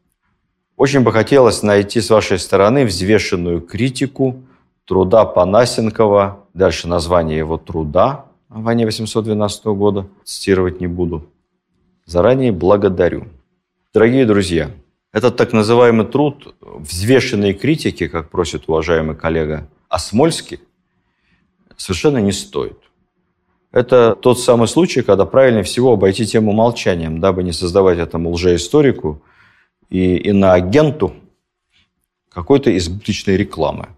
[0.77, 4.43] Очень бы хотелось найти с вашей стороны взвешенную критику
[4.85, 11.31] труда Панасенкова, дальше название его труда о войне 812 года, цитировать не буду.
[12.05, 13.29] Заранее благодарю.
[13.95, 14.73] Дорогие друзья,
[15.13, 20.59] этот так называемый труд взвешенной критики, как просит уважаемый коллега Осмольский,
[21.77, 22.82] совершенно не стоит.
[23.73, 29.23] Это тот самый случай, когда правильнее всего обойти тему молчанием, дабы не создавать этому лжеисторику
[29.89, 31.15] и иноагенту
[32.31, 33.89] какой-то избыточной рекламы.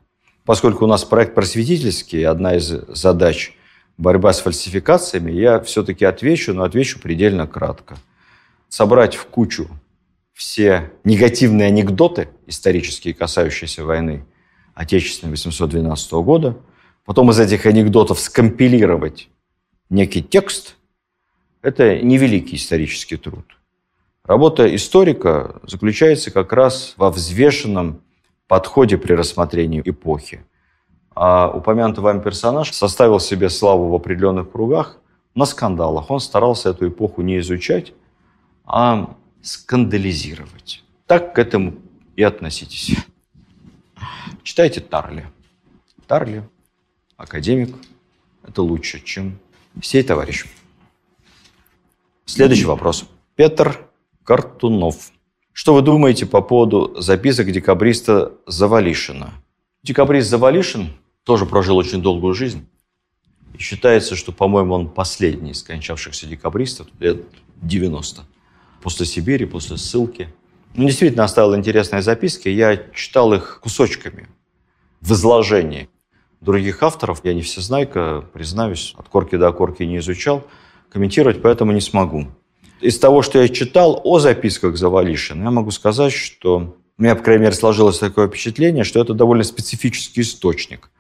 [0.45, 3.57] Поскольку у нас проект просветительский, одна из задач–
[3.99, 7.97] борьба с фальсификациями, я все-таки отвечу, но отвечу предельно кратко.
[8.69, 9.69] Собрать в кучу
[10.33, 14.25] все негативные анекдоты, исторические, касающиеся войны
[14.75, 16.57] Отечественной 812 года,
[17.05, 19.29] потом из этих анекдотов скомпилировать
[19.95, 20.77] некий текст,
[21.63, 23.45] это невеликий исторический труд.
[24.25, 28.03] Работа историка заключается как раз во взвешенном
[28.49, 30.45] подходе при рассмотрении эпохи.
[31.15, 34.99] А упомянутый вами персонаж составил себе славу в определенных кругах
[35.35, 36.11] на скандалах.
[36.11, 37.93] Он старался эту эпоху не изучать,
[38.65, 40.83] а скандализировать.
[41.07, 41.75] Так к этому
[42.17, 42.97] и относитесь.
[44.43, 45.27] Читайте Тарли.
[46.07, 46.43] Тарли,
[47.17, 47.75] академик,
[48.43, 49.39] это лучше, чем
[49.83, 50.45] сей товарищ.
[52.27, 53.05] Следующий вопрос.
[53.37, 53.87] Петр
[54.25, 55.11] Картунов.
[55.53, 59.33] Что вы думаете по поводу записок декабриста Завалишина?
[59.83, 60.93] Декабрист Завалишин
[61.25, 62.67] тоже прожил очень долгую жизнь.
[63.55, 67.25] И считается, что, по-моему, он последний из скончавшихся декабристов лет
[67.63, 68.23] 90.
[68.83, 70.29] После Сибири, после ссылки.
[70.75, 72.49] Ну, действительно, оставил интересные записки.
[72.49, 74.29] Я читал их кусочками
[75.01, 75.89] в изложении.
[76.45, 80.45] Других авторов, я не всезнайка, признаюсь, от корки до корки не изучал.
[80.91, 82.27] Комментировать поэтому не смогу
[82.85, 87.23] из того, что я читал о записках Завалишина, я могу сказать, что у меня, по
[87.23, 90.91] крайней мере, сложилось такое впечатление, что это довольно специфический источник,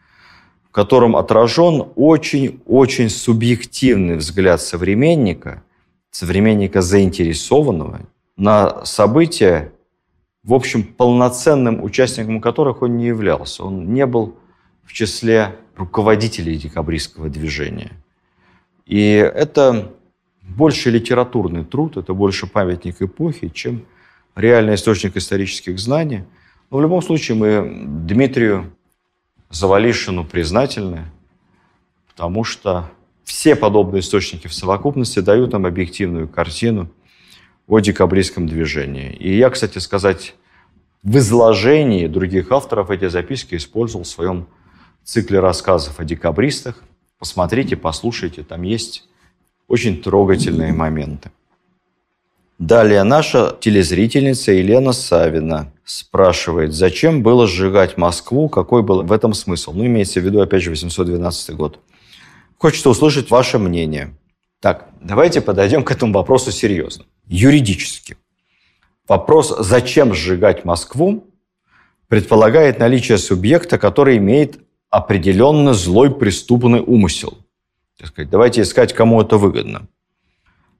[0.67, 5.63] в котором отражен очень-очень субъективный взгляд современника,
[6.11, 8.01] современника заинтересованного
[8.37, 9.73] на события,
[10.43, 13.63] в общем, полноценным участником которых он не являлся.
[13.63, 14.37] Он не был
[14.87, 17.92] в числе руководителей декабристского движения.
[18.87, 19.92] И это
[20.42, 23.85] больше литературный труд, это больше памятник эпохи, чем
[24.37, 26.25] реальный источник исторических знаний.
[26.70, 28.73] Но в любом случае мы Дмитрию
[29.51, 31.05] Завалишину признательны,
[32.09, 32.90] потому что
[33.25, 36.90] все подобные источники в совокупности дают нам объективную картину
[37.66, 39.12] о декабристском движении.
[39.12, 40.35] И я, кстати сказать,
[41.03, 44.47] в изложении других авторов эти записки использовал в своем
[45.05, 46.83] цикле рассказов о декабристах.
[47.19, 49.05] Посмотрите, послушайте, там есть
[49.69, 51.31] очень трогательные моменты.
[52.59, 59.73] Далее наша телезрительница Елена Савина спрашивает, зачем было сжигать Москву, какой был в этом смысл?
[59.73, 61.81] Ну, имеется в виду, опять же, 812 год.
[62.57, 64.17] Хочется услышать ваше мнение.
[64.61, 67.05] Так, давайте подойдем к этому вопросу серьезно.
[67.27, 68.17] Юридически.
[69.09, 71.27] Вопрос, зачем сжигать Москву,
[72.09, 74.63] предполагает наличие субъекта, который имеет
[74.97, 77.39] определенно злой преступный умысел
[77.99, 79.87] так сказать, давайте искать, кому это выгодно.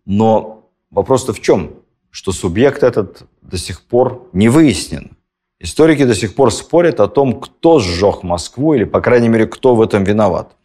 [0.05, 1.71] Но вопрос-то в чем?
[2.11, 5.13] Что субъект этот до сих пор не выяснен.
[5.61, 9.75] Историки до сих пор спорят о том, кто сжег Москву, или, по крайней мере, кто
[9.75, 10.57] в этом виноват.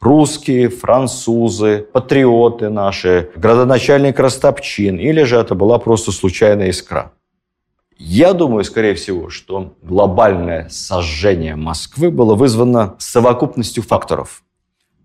[0.00, 7.12] Русские, французы, патриоты наши, градоначальник Ростопчин, или же это была просто случайная искра.
[7.98, 14.42] Я думаю, скорее всего, что глобальное сожжение Москвы было вызвано совокупностью факторов–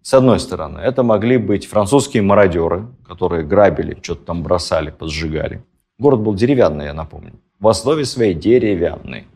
[0.04, 5.64] с одной стороны, это могли быть французские мародеры, которые грабили, что-то там бросали, поджигали.
[5.98, 7.40] Город был деревянный, я напомню.
[7.62, 9.28] В основе своей деревянный.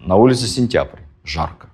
[0.00, 1.00] На улице Сентябрь.
[1.22, 1.68] Жарко.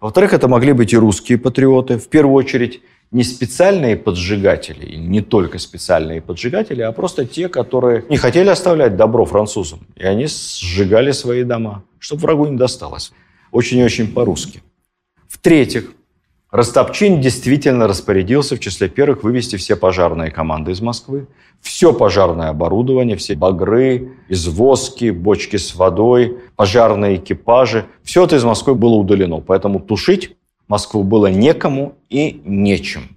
[0.00, 1.98] Во-вторых, это могли быть и русские патриоты.
[1.98, 2.82] В первую очередь,
[3.14, 9.24] не специальные поджигатели, не только специальные поджигатели, а просто те, которые не хотели оставлять добро
[9.24, 9.86] французам.
[9.94, 13.12] И они сжигали свои дома, чтобы врагу не досталось.
[13.52, 14.64] Очень и очень по-русски.
[15.28, 15.92] В-третьих,
[16.50, 21.28] Ростопчин действительно распорядился в числе первых вывести все пожарные команды из Москвы,
[21.60, 27.86] все пожарное оборудование, все багры, извозки, бочки с водой, пожарные экипажи.
[28.02, 30.36] Все это из Москвы было удалено, поэтому тушить
[30.68, 33.16] Москву было некому и нечем.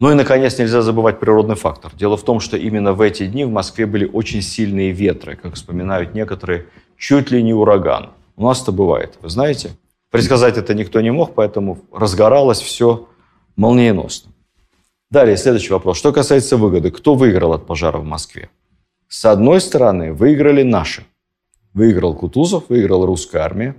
[0.00, 1.92] Ну и, наконец, нельзя забывать природный фактор.
[1.96, 5.54] Дело в том, что именно в эти дни в Москве были очень сильные ветры, как
[5.54, 6.66] вспоминают некоторые,
[6.96, 8.10] чуть ли не ураган.
[8.36, 9.70] У нас это бывает, вы знаете?
[10.10, 13.08] Предсказать это никто не мог, поэтому разгоралось все
[13.56, 14.30] молниеносно.
[15.10, 15.98] Далее, следующий вопрос.
[15.98, 18.50] Что касается выгоды, кто выиграл от пожара в Москве?
[19.08, 21.04] С одной стороны, выиграли наши.
[21.72, 23.74] Выиграл Кутузов, выиграла русская армия.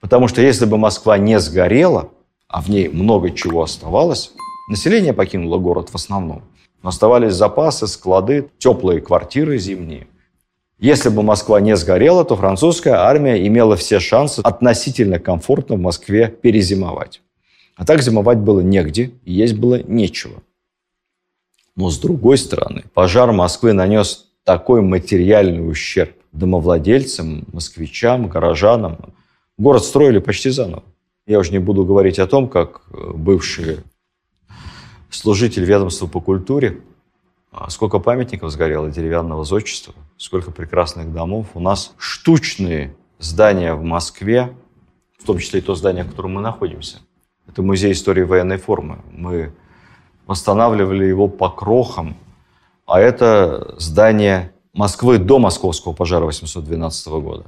[0.00, 2.10] Потому что если бы Москва не сгорела,
[2.54, 4.30] а в ней много чего оставалось,
[4.68, 6.44] население покинуло город в основном.
[6.84, 10.06] Но оставались запасы, склады, теплые квартиры зимние.
[10.78, 16.28] Если бы Москва не сгорела, то французская армия имела все шансы относительно комфортно в Москве
[16.28, 17.22] перезимовать.
[17.74, 20.40] А так зимовать было негде и есть было нечего.
[21.74, 29.12] Но с другой стороны, пожар Москвы нанес такой материальный ущерб домовладельцам, москвичам, горожанам.
[29.58, 30.84] Город строили почти заново.
[31.26, 33.78] Я уже не буду говорить о том, как э, бывший
[35.10, 36.80] служитель ведомства по культуре
[37.56, 41.46] а сколько памятников сгорело деревянного зодчества, сколько прекрасных домов.
[41.54, 44.52] У нас штучные здания в Москве,
[45.20, 46.98] в том числе и то здание, в котором мы находимся.
[47.46, 49.02] Это музей истории военной формы.
[49.12, 49.52] Мы
[50.26, 52.16] восстанавливали его по крохам,
[52.86, 57.44] а это здание Москвы до московского пожара 812 года.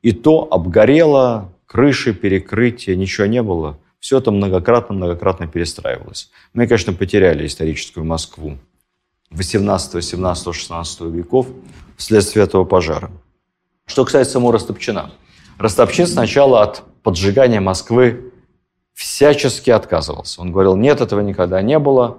[0.00, 3.78] И то обгорело, крыши, перекрытия, ничего не было.
[4.00, 6.30] Все это многократно-многократно перестраивалось.
[6.52, 8.58] Мы, конечно, потеряли историческую Москву.
[9.30, 11.46] 18, 17, 16 веков
[11.96, 13.12] вследствие этого пожара.
[13.86, 15.12] Что касается самого Растопчина.
[15.58, 18.32] Растопчин сначала от поджигания Москвы
[18.94, 20.40] всячески отказывался.
[20.40, 22.18] Он говорил, нет, этого никогда не было.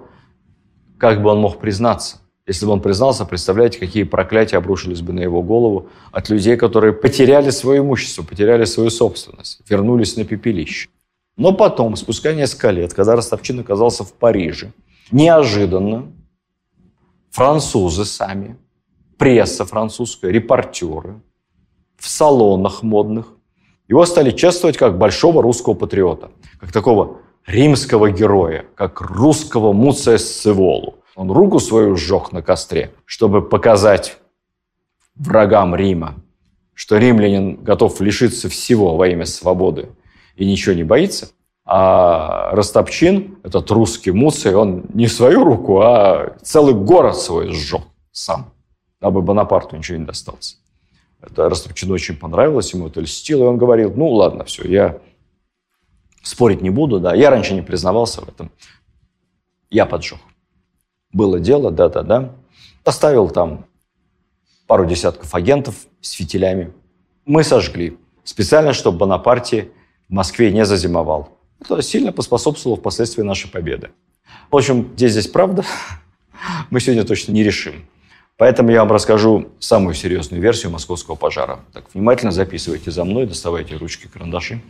[0.98, 2.21] Как бы он мог признаться?
[2.46, 6.92] Если бы он признался, представляете, какие проклятия обрушились бы на его голову от людей, которые
[6.92, 10.88] потеряли свое имущество, потеряли свою собственность, вернулись на пепелище.
[11.36, 14.72] Но потом, спустя несколько лет, когда Ростовчин оказался в Париже,
[15.12, 16.12] неожиданно
[17.30, 18.56] французы сами,
[19.18, 21.22] пресса французская, репортеры
[21.96, 23.28] в салонах модных.
[23.86, 31.01] Его стали чествовать как большого русского патриота, как такого римского героя, как русского Муция Сцеволу.
[31.14, 34.18] Он руку свою сжег на костре, чтобы показать
[35.14, 36.16] врагам Рима,
[36.74, 39.90] что римлянин готов лишиться всего во имя свободы
[40.36, 41.30] и ничего не боится–
[41.64, 48.52] а Ростопчин, этот русский Муций, он не свою руку, а целый город свой сжег сам,
[49.00, 50.58] дабы Бонапарту ничего не досталось.
[51.20, 54.98] Это Ростопчину очень понравилось, ему это льстило, и он говорил, ну ладно, все, я
[56.22, 58.50] спорить не буду, да, я раньше не признавался в этом,
[59.70, 60.18] я поджег.
[61.12, 62.34] Было дело, да-да-да.
[62.84, 63.66] Оставил там
[64.66, 66.72] пару десятков агентов с фитилями.
[67.26, 67.98] Мы сожгли.
[68.24, 69.70] Специально, чтобы Бонапарте
[70.08, 71.38] в Москве не зазимовал.
[71.60, 73.90] Это сильно поспособствовало впоследствии нашей победы.
[74.50, 75.64] В общем, где здесь правда,
[76.70, 77.86] мы сегодня точно не решим.
[78.38, 81.60] Поэтому я вам расскажу самую серьезную версию московского пожара.
[81.72, 84.62] Так, внимательно записывайте за мной, доставайте ручки, карандаши.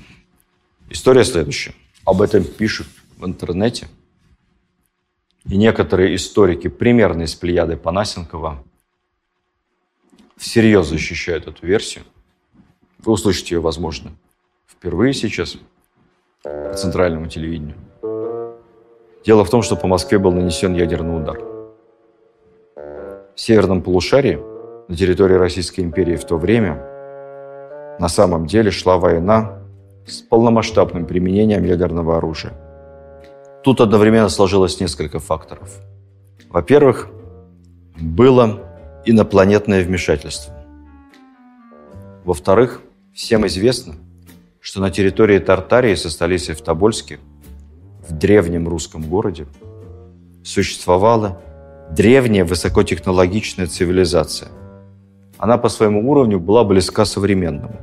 [0.91, 1.73] История следующая.
[2.05, 3.87] Об этом пишут в интернете.
[5.49, 8.63] И некоторые историки, примерно из плеяды Панасенкова,
[10.37, 12.05] всерьез защищают эту версию.
[12.99, 14.13] Вы услышите ее, возможно,
[14.69, 15.57] впервые сейчас–
[16.43, 17.77] по центральному телевидению.
[19.25, 21.39] Дело в том, что по Москве был нанесен ядерный удар.
[23.35, 24.41] В северном полушарии,
[24.89, 26.77] на территории Российской империи в то время,
[27.99, 29.61] на самом деле шла война
[30.07, 32.53] с полномасштабным применением ядерного оружия.
[33.65, 35.71] Тут одновременно сложилось несколько факторов.
[36.49, 37.09] Во-первых,
[37.97, 38.61] было
[39.05, 40.55] инопланетное вмешательство.
[42.25, 42.81] Во-вторых,
[43.13, 43.95] всем известно–
[44.63, 47.19] что на территории Тартарии со столицей в Тобольске,
[48.09, 49.47] в древнем русском городе,
[50.45, 51.43] существовала
[51.91, 54.51] древняя высокотехнологичная цивилизация.
[55.37, 57.81] Она по своему уровню была близка современному.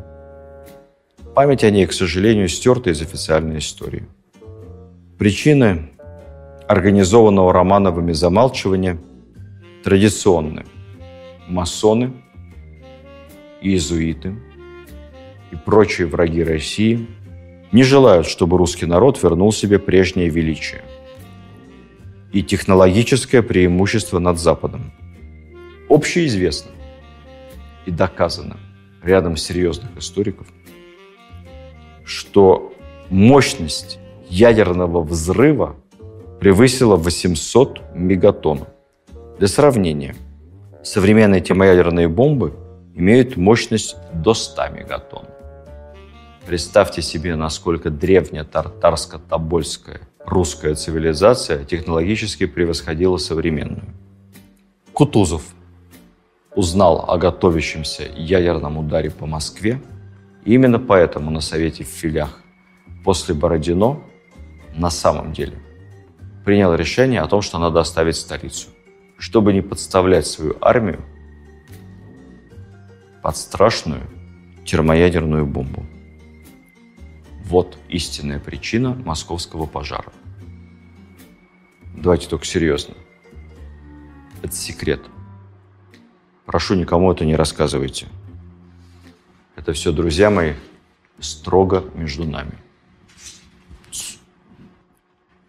[1.35, 4.07] Память о ней, к сожалению, стерта из официальной истории.
[5.19, 5.89] Причины
[6.67, 8.97] организованного Романовыми замалчивания
[9.83, 10.65] традиционны.
[11.47, 12.13] Масоны,
[13.61, 14.35] иезуиты–
[15.51, 17.07] и прочие враги России
[17.71, 20.81] не желают, чтобы русский народ вернул себе прежнее величие
[22.31, 24.91] и технологическое преимущество над Западом.
[25.89, 26.71] Общеизвестно
[27.85, 28.57] и доказано
[29.03, 30.47] рядом серьезных историков,
[32.03, 32.73] что
[33.09, 33.98] мощность
[34.29, 35.75] ядерного взрыва
[36.39, 38.65] превысила 800 мегатонн.
[39.37, 40.15] Для сравнения,
[40.83, 42.53] современные термоядерные бомбы
[42.95, 45.25] имеют мощность до 100 мегатонн.
[46.45, 53.83] Представьте себе, насколько древняя тартарско-тобольская русская цивилизация технологически превосходила современную.
[54.93, 55.43] Кутузов
[56.55, 59.81] узнал о готовящемся ядерном ударе по Москве,
[60.43, 62.39] и именно поэтому на Совете в Филях
[63.03, 64.03] после Бородино
[64.73, 65.57] на самом деле
[66.45, 68.69] принял решение о том, что надо оставить столицу,
[69.17, 70.99] чтобы не подставлять свою армию
[73.21, 74.01] под страшную
[74.65, 75.85] термоядерную бомбу.
[77.45, 80.11] Вот истинная причина московского пожара.
[81.95, 82.95] Давайте только серьезно.
[84.41, 85.01] Это секрет.
[86.45, 88.07] Прошу, никому это не рассказывайте.
[89.55, 90.53] Это все, друзья мои,
[91.19, 92.53] строго между нами.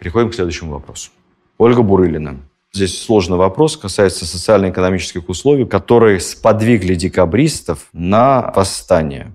[0.01, 1.11] Переходим к следующему вопросу.
[1.59, 2.38] Ольга Бурылина.
[2.72, 9.32] Здесь сложный вопрос, касается социально-экономических условий, которые сподвигли декабристов на восстание.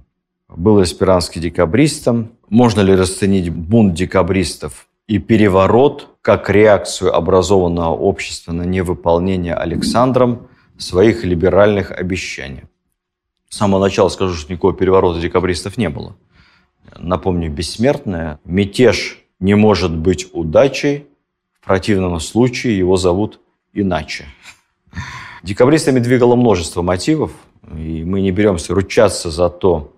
[0.49, 2.31] Был аспиранский декабристом.
[2.49, 10.47] Можно ли расценить бунт декабристов и переворот как реакцию образованного общества на невыполнение Александром
[10.79, 12.63] своих либеральных обещаний?
[13.49, 16.15] С самого начала скажу, что никакого переворота декабристов не было.
[16.97, 21.05] Напомню, бессмертная мятеж не может быть удачей,
[21.61, 23.39] в противном случае его зовут
[23.73, 24.25] иначе.
[25.43, 27.31] Декабристами двигало множество мотивов,
[27.71, 29.93] и мы не беремся ручаться за то,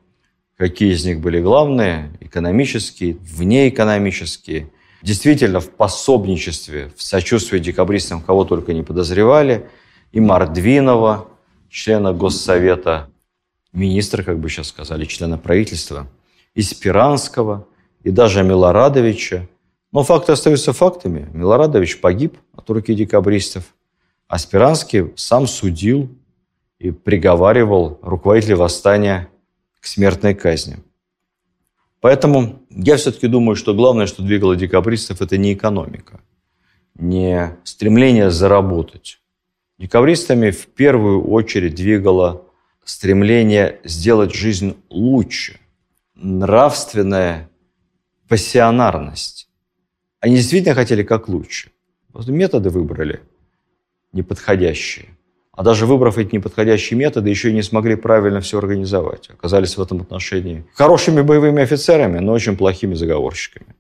[0.58, 4.70] какие из них были главные, экономические, внеэкономические.
[5.02, 9.70] Действительно, в пособничестве, в сочувствии декабристам кого только не подозревали,
[10.12, 11.30] и Мордвинова,
[11.70, 13.10] члена Госсовета,
[13.72, 16.06] министра, как бы сейчас сказали, члена правительства,
[16.54, 17.66] и Спиранского–
[18.08, 19.50] и даже Милорадовича.
[19.92, 21.30] Но факты остаются фактами.
[21.34, 23.76] Милорадович погиб от руки декабристов.
[24.30, 26.10] А Спиранский сам судил
[26.80, 29.28] и приговаривал руководителей восстания
[29.82, 30.78] к смертной казни.
[32.00, 36.22] Поэтому я все-таки думаю, что главное, что двигало декабристов, это не экономика,
[36.96, 39.20] не стремление заработать.
[39.80, 42.46] Декабристами в первую очередь двигало
[42.86, 45.60] стремление сделать жизнь лучше,
[46.16, 47.50] нравственное
[48.28, 49.50] пассионарность.
[50.20, 51.72] Они действительно хотели как лучше.
[52.12, 53.22] Просто методы выбрали
[54.14, 55.08] неподходящие.
[55.52, 59.30] А даже выбрав эти неподходящие методы, еще и не смогли правильно все организовать.
[59.30, 63.76] Оказались в этом отношении хорошими боевыми офицерами, но очень плохими заговорщиками.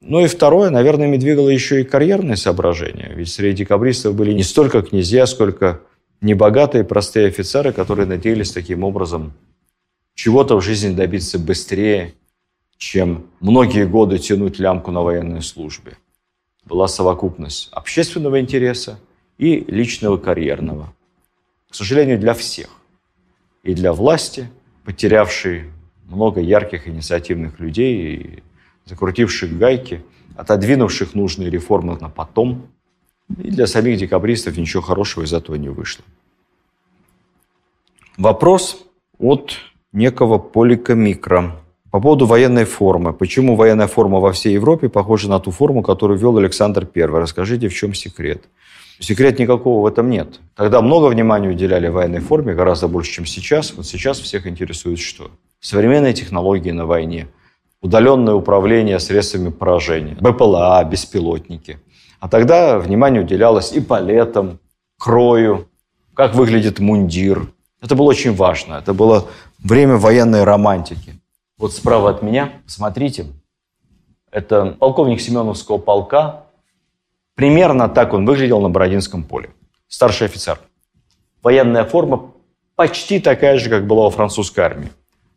[0.00, 3.12] Ну и второе, наверное, ими двигало еще и карьерные соображения.
[3.14, 5.80] Ведь среди декабристов были не столько князья, сколько
[6.20, 9.32] небогатые простые офицеры, которые надеялись таким образом
[10.14, 12.14] чего-то в жизни добиться быстрее
[12.76, 15.96] чем многие годы тянуть лямку на военной службе.
[16.64, 18.98] Была совокупность общественного интереса
[19.38, 20.94] и личного карьерного.
[21.70, 22.68] К сожалению, для всех.
[23.62, 24.50] И для власти,
[24.84, 25.70] потерявшей
[26.04, 28.42] много ярких инициативных людей и
[28.84, 30.04] закрутивших гайки,
[30.36, 32.68] отодвинувших нужные реформы на потом.
[33.38, 36.04] И для самих декабристов ничего хорошего из этого не вышло.
[38.16, 38.86] Вопрос
[39.18, 39.56] от
[39.92, 41.60] некого Полика Микро.
[41.94, 43.12] По поводу военной формы.
[43.12, 47.04] Почему военная форма во всей Европе похожа на ту форму, которую вел Александр I?
[47.04, 48.46] Расскажите, в чем секрет?
[48.98, 50.40] Секрет никакого в этом нет.
[50.56, 53.72] Тогда много внимания уделяли военной форме, гораздо больше, чем сейчас.
[53.76, 55.30] Вот сейчас всех интересует что?
[55.60, 57.28] Современные технологии на войне,
[57.80, 61.78] удаленное управление средствами поражения, БПЛА, беспилотники.
[62.18, 64.58] А тогда внимание уделялось и палетам,
[64.98, 65.68] крою,
[66.14, 67.52] как выглядит мундир.
[67.80, 68.80] Это было очень важно.
[68.82, 69.28] Это было
[69.60, 71.20] время военной романтики.
[71.64, 73.24] Вот справа от меня, смотрите,
[74.30, 76.44] это полковник Семеновского полка.
[77.36, 79.48] Примерно так он выглядел на Бородинском поле.
[79.88, 80.60] Старший офицер.
[81.42, 82.34] Военная форма
[82.76, 84.90] почти такая же, как была у французской армии.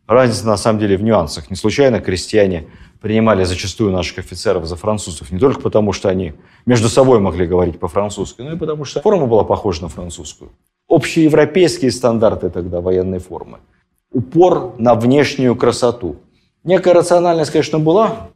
[0.06, 1.48] Разница на самом деле в нюансах.
[1.48, 2.68] Не случайно крестьяне
[3.00, 5.30] принимали зачастую наших офицеров за французов.
[5.30, 6.34] Не только потому, что они
[6.66, 10.50] между собой могли говорить по-французски, но и потому, что форма была похожа на французскую.
[10.90, 13.60] Общеевропейские стандарты тогда военной формы–
[14.10, 16.16] упор на внешнюю красоту.
[16.64, 18.30] Некая рациональность, конечно, была.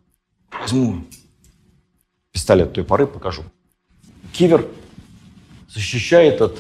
[0.60, 1.02] Возьму
[2.32, 3.42] пистолет той поры, покажу.
[4.32, 4.66] Кивер
[5.68, 6.58] защищает от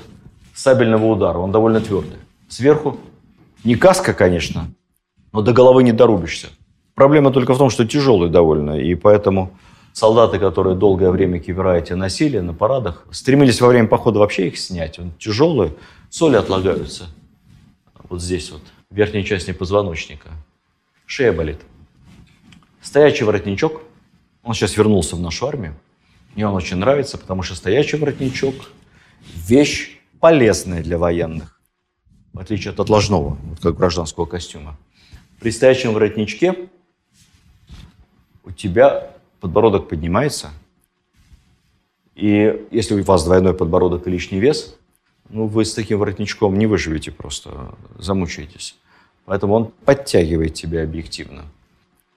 [0.54, 1.38] сабельного удара.
[1.38, 2.18] Он довольно твердый.
[2.48, 2.98] Сверху
[3.64, 4.68] не каска, конечно,
[5.32, 6.48] но до головы не дорубишься.
[6.94, 9.52] Проблема только в том, что тяжелый довольно, и поэтому
[9.94, 14.58] солдаты, которые долгое время кивера эти носили на парадах, стремились во время похода вообще их
[14.58, 14.98] снять.
[14.98, 15.72] Он тяжелый,
[16.10, 17.04] соли отлагаются.
[18.10, 18.60] Вот здесь вот
[18.92, 20.30] верхней части позвоночника.
[21.06, 21.60] Шея болит.
[22.80, 23.82] Стоячий воротничок,
[24.42, 25.74] Он сейчас вернулся в нашу армию.
[26.34, 28.54] Мне он очень нравится, потому что стоячий воротничок–
[29.34, 31.60] вещь полезная для военных,
[32.32, 34.78] в отличие от отложного, вот как гражданского костюма.
[35.40, 36.68] При стоячем воротничке
[38.44, 40.50] у тебя подбородок поднимается,
[42.14, 44.76] и если у вас двойной подбородок и лишний вес,
[45.28, 48.76] ну, вы с таким воротничком не выживете просто, замучаетесь.
[49.24, 51.44] Поэтому он подтягивает тебя объективно.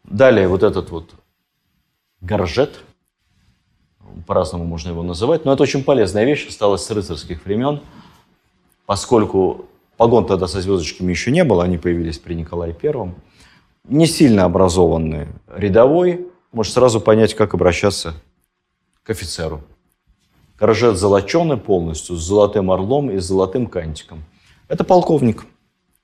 [0.03, 1.15] Далее вот этот вот
[2.21, 2.79] горжет,
[4.27, 7.81] по-разному можно его называть, но это очень полезная вещь, осталась с рыцарских времен,
[8.85, 9.65] поскольку
[9.97, 13.15] погон тогда со звездочками еще не было, они появились при Николае Первом.
[13.83, 18.13] Не сильно образованный рядовой может сразу понять, как обращаться
[19.03, 19.61] к офицеру.
[20.57, 24.23] Горжет золоченый полностью, с золотым орлом и с золотым кантиком.
[24.67, 25.45] Это полковник,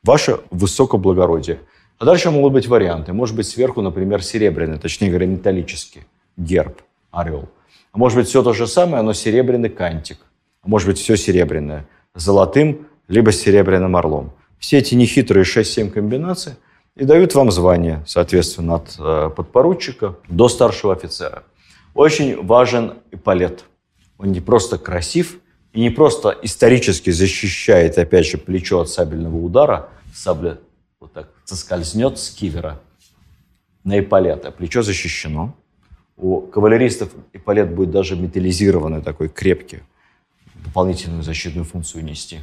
[0.04, 1.60] ваше высокоблагородие.
[1.98, 3.14] А дальше могут быть варианты.
[3.14, 6.04] Может быть, сверху, например, серебряный, точнее говоря, металлический
[6.38, 6.82] герб,
[7.12, 7.50] орел.
[7.92, 10.18] А может быть, все то же самое, но серебряный кантик.
[10.64, 14.32] А может быть, все серебряное, золотым, либо серебряным орлом.
[14.58, 16.54] Все эти нехитрые 6-7 комбинаций
[16.96, 21.44] и дают вам звание, соответственно, от э, подпоручика до старшего офицера.
[21.94, 23.66] Очень важен эполет.
[24.18, 25.40] Он не просто красив
[25.74, 29.90] и не просто исторически защищает, опять же, плечо от сабельного удара.
[30.14, 30.60] Сабля
[31.00, 32.82] вот так соскользнет с кивера
[33.84, 35.56] на эполет, а плечо защищено.
[36.18, 39.80] У кавалеристов эполет будет даже металлизированный, такой крепкий,
[40.66, 42.40] дополнительную защитную функцию нести.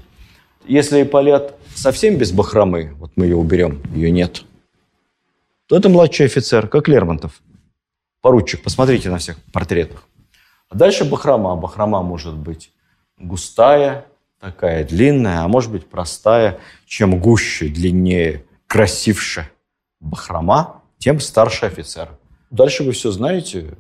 [0.67, 4.45] Если эполет совсем без бахромы, вот мы ее уберем, ее нет,
[5.67, 7.41] то это младший офицер, как Лермонтов.
[8.21, 10.03] Поручик, посмотрите на всех портретах.
[10.69, 11.55] А дальше бахрома.
[11.57, 12.73] Бахрома может быть
[13.19, 14.07] густая,
[14.41, 16.59] такая длинная, а может быть простая.
[16.87, 19.49] Чем гуще, длиннее, красивше
[20.01, 22.11] бахрома, тем старше офицер.
[22.51, 23.75] Дальше вы все знаете.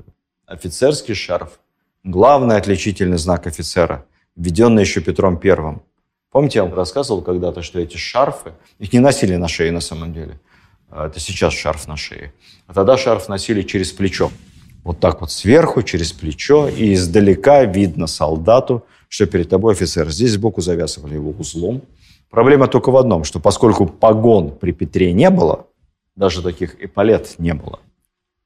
[0.46, 1.60] Офицерский шарф.
[2.04, 5.82] Главный отличительный знак офицера, введенный еще Петром Первым.
[6.30, 10.12] Помните, я вам рассказывал когда-то, что эти шарфы, их не носили на шее на самом
[10.12, 10.38] деле.
[10.90, 12.32] А это сейчас шарф на шее.
[12.66, 14.30] А тогда шарф носили через плечо.
[14.84, 20.08] Вот так вот сверху, через плечо, и издалека видно солдату, что перед тобой офицер.
[20.10, 21.82] Здесь сбоку завязывали его узлом.
[22.30, 25.66] Проблема только в одном, что поскольку погон при Петре не было,
[26.14, 27.80] даже таких эполет не было,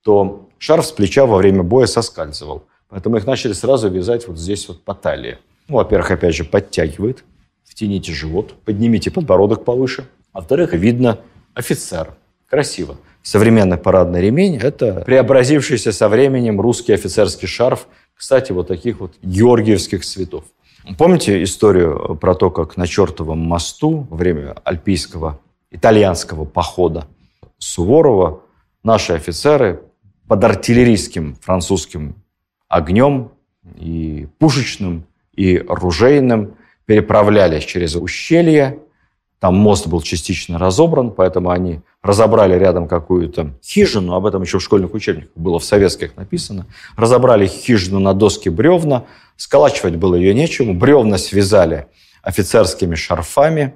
[0.02, 2.64] то шарф с плеча во время боя соскальзывал.
[2.88, 5.38] Поэтому их начали сразу вязать вот здесь вот по талии.
[5.68, 7.24] Ну, во-первых, опять же, подтягивает,
[7.64, 10.06] втяните живот, поднимите подбородок повыше.
[10.32, 11.18] А во-вторых, видно
[11.54, 12.14] офицер.
[12.48, 12.96] Красиво.
[13.22, 20.04] Современный парадный ремень– это преобразившийся со временем русский офицерский шарф, кстати, вот таких вот георгиевских
[20.04, 20.44] цветов.
[20.98, 25.40] Помните историю про то, как на чертовом мосту во время альпийского
[25.70, 27.06] итальянского похода
[27.58, 28.42] Суворова
[28.82, 29.82] наши офицеры
[30.26, 32.16] под артиллерийским французским
[32.68, 33.30] огнем
[33.76, 36.56] и пушечным, и ружейным
[36.86, 38.80] переправлялись через ущелье.
[39.43, 44.62] Там мост был частично разобран, поэтому они разобрали рядом какую-то хижину, об этом еще в
[44.62, 46.66] школьных учебниках было в советских написано,
[46.97, 51.88] разобрали хижину на доски бревна, сколачивать было ее нечему, бревна связали
[52.22, 53.74] офицерскими шарфами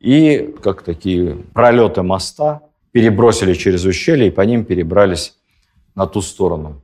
[0.00, 5.34] и, как такие пролеты моста, перебросили через ущелье и по ним перебрались
[5.94, 6.80] на ту сторону.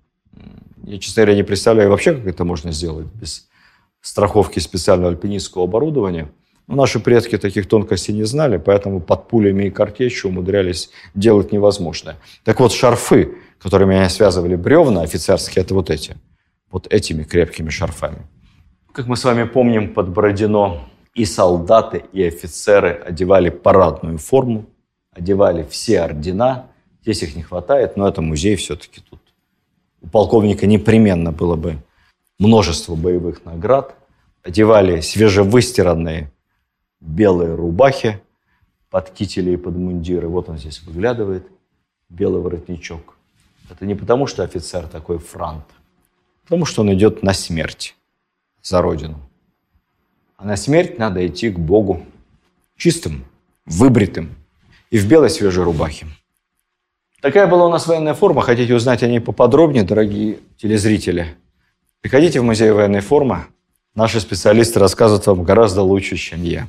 [0.84, 3.48] Я, честно говоря, не представляю вообще, как это можно сделать без
[4.02, 6.28] страховки специального альпинистского оборудования.
[6.68, 12.16] Но наши предки таких тонкостей не знали, поэтому под пулями и картечью умудрялись делать невозможное.
[12.44, 16.16] Так вот, шарфы, которыми они связывали бревна офицерские, это вот эти.
[16.70, 18.26] Вот этими крепкими шарфами.
[18.92, 24.66] Как мы с вами помним, под Бородино и солдаты, и офицеры одевали парадную форму,
[25.12, 26.66] одевали все ордена.
[27.02, 29.20] Здесь их не хватает, но это музей все-таки тут.
[30.00, 31.76] У полковника непременно было бы
[32.38, 33.94] множество боевых наград,
[34.42, 36.30] одевали свежевыстиранные
[37.02, 38.20] белые рубахи
[38.90, 40.28] под кители и под мундиры.
[40.28, 41.46] Вот он здесь выглядывает,
[42.08, 43.16] белый воротничок.
[43.70, 47.96] Это не потому, что офицер такой франт, а потому что он идет на смерть
[48.62, 49.18] за Родину.
[50.36, 52.04] А на смерть надо идти к Богу
[52.76, 53.24] чистым,
[53.64, 54.34] выбритым
[54.90, 56.06] и в белой свежей рубахе.
[57.20, 58.42] Такая была у нас военная форма.
[58.42, 61.36] Хотите узнать о ней поподробнее, дорогие телезрители?
[62.00, 63.46] Приходите в музей военной формы.
[63.94, 66.66] Наши специалисты рассказывают вам гораздо лучше, чем я.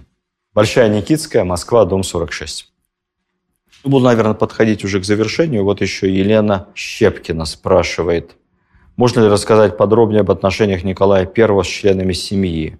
[0.53, 2.71] Большая Никитская, Москва, дом 46.
[3.83, 5.63] Буду, наверное, подходить уже к завершению.
[5.63, 8.35] Вот еще Елена Щепкина спрашивает,
[8.95, 12.77] можно ли рассказать подробнее об отношениях Николая I с членами семьи?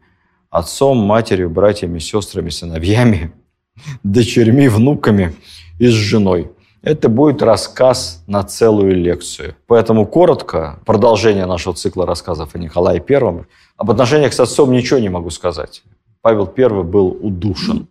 [0.52, 3.34] Отцом, матерью, братьями, сестрами, сыновьями,
[4.04, 5.36] дочерьми, внуками
[5.80, 6.52] и с женой.
[6.84, 9.56] Это будет рассказ на целую лекцию.
[9.66, 13.48] Поэтому коротко, продолжение нашего цикла рассказов о Николае Первом.
[13.78, 15.82] Об отношениях с отцом ничего не могу сказать.
[16.24, 17.88] Павел I был удушен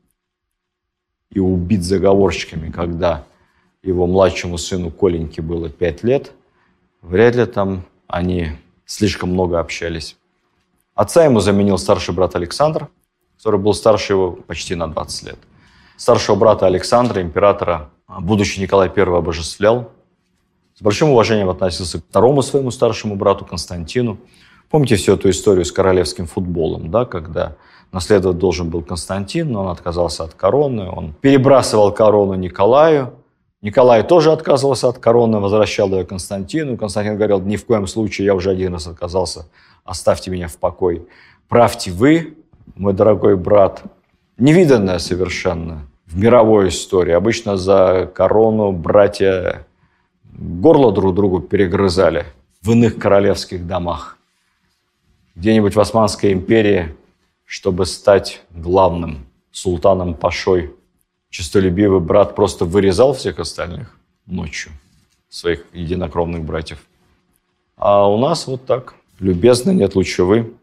[1.31, 3.25] и убит заговорщиками, когда
[3.83, 6.33] его младшему сыну Коленьке было пять лет.
[7.03, 8.53] Вряд ли там они
[8.87, 10.17] слишком много общались.
[10.95, 12.89] Отца ему заменил старший брат Александр,
[13.37, 15.39] который был старше его почти на 20 лет.
[15.99, 19.93] Старшего брата Александра, императора, будущий Николай I обожествлял.
[20.75, 24.17] С большим уважением относился к второму своему старшему брату Константину.
[24.71, 27.57] Помните всю эту историю с королевским футболом, да, когда
[27.93, 33.13] наследовать должен был Константин, но он отказался от короны, он перебрасывал корону Николаю,
[33.63, 36.77] Николай тоже отказывался от короны, возвращал ее Константину.
[36.77, 39.47] Константин говорил, ни в коем случае, я уже один раз отказался,
[39.85, 41.07] оставьте меня в покой.
[41.49, 42.35] Правьте вы,
[42.75, 43.85] мой дорогой брат.
[44.37, 47.13] Невиданное совершенно в мировой истории.
[47.13, 49.65] Обычно за корону братья
[50.33, 52.27] горло друг другу перегрызали
[52.63, 54.19] в иных королевских домах.
[55.37, 56.97] Где-нибудь в Османской империи,
[57.53, 60.75] чтобы стать главным султаном Пашой–
[61.29, 63.95] честолюбивый брат просто вырезал всех остальных
[64.25, 64.73] ночью,
[65.29, 66.79] своих единокровных братьев.
[67.77, 70.55] А у нас вот так, любезно, нет лучше вы.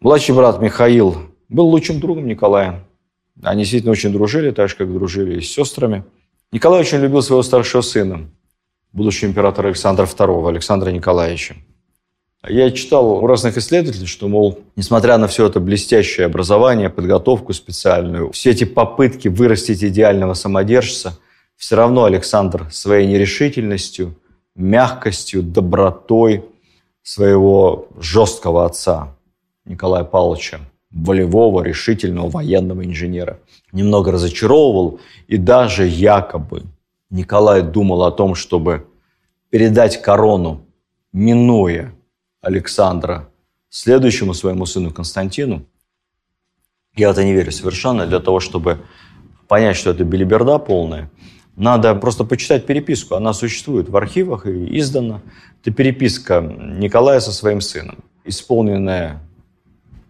[0.00, 1.16] Младший брат Михаил
[1.50, 2.82] был лучшим другом Николая.
[3.42, 6.02] Они действительно очень дружили, так же, как дружили и с сестрами.
[6.50, 8.30] Николай очень любил своего старшего сына,
[8.94, 11.56] будущего императора Александра II, Александра Николаевича.
[12.48, 18.32] Я читал у разных исследователей, что, мол, несмотря на все это блестящее образование, подготовку специальную,
[18.32, 21.18] все эти попытки вырастить идеального самодержца,
[21.56, 24.14] все равно Александр своей нерешительностью,
[24.54, 26.44] мягкостью, добротой
[27.02, 29.14] своего жесткого отца
[29.64, 33.38] Николая Павловича, волевого, решительного военного инженера,
[33.72, 35.00] немного разочаровывал.
[35.26, 36.62] И даже якобы
[37.10, 38.86] Николай думал о том, чтобы
[39.50, 40.62] передать корону,
[41.12, 41.92] минуя
[42.40, 43.28] Александра
[43.68, 45.66] следующему своему сыну Константину.
[46.94, 48.06] Я в это не верю совершенно.
[48.06, 48.78] Для того, чтобы
[49.46, 51.10] понять, что это билиберда полная,
[51.56, 53.14] надо просто почитать переписку.
[53.14, 55.20] Она существует в архивах и издана.
[55.60, 59.20] Это переписка Николая со своим сыном, исполненная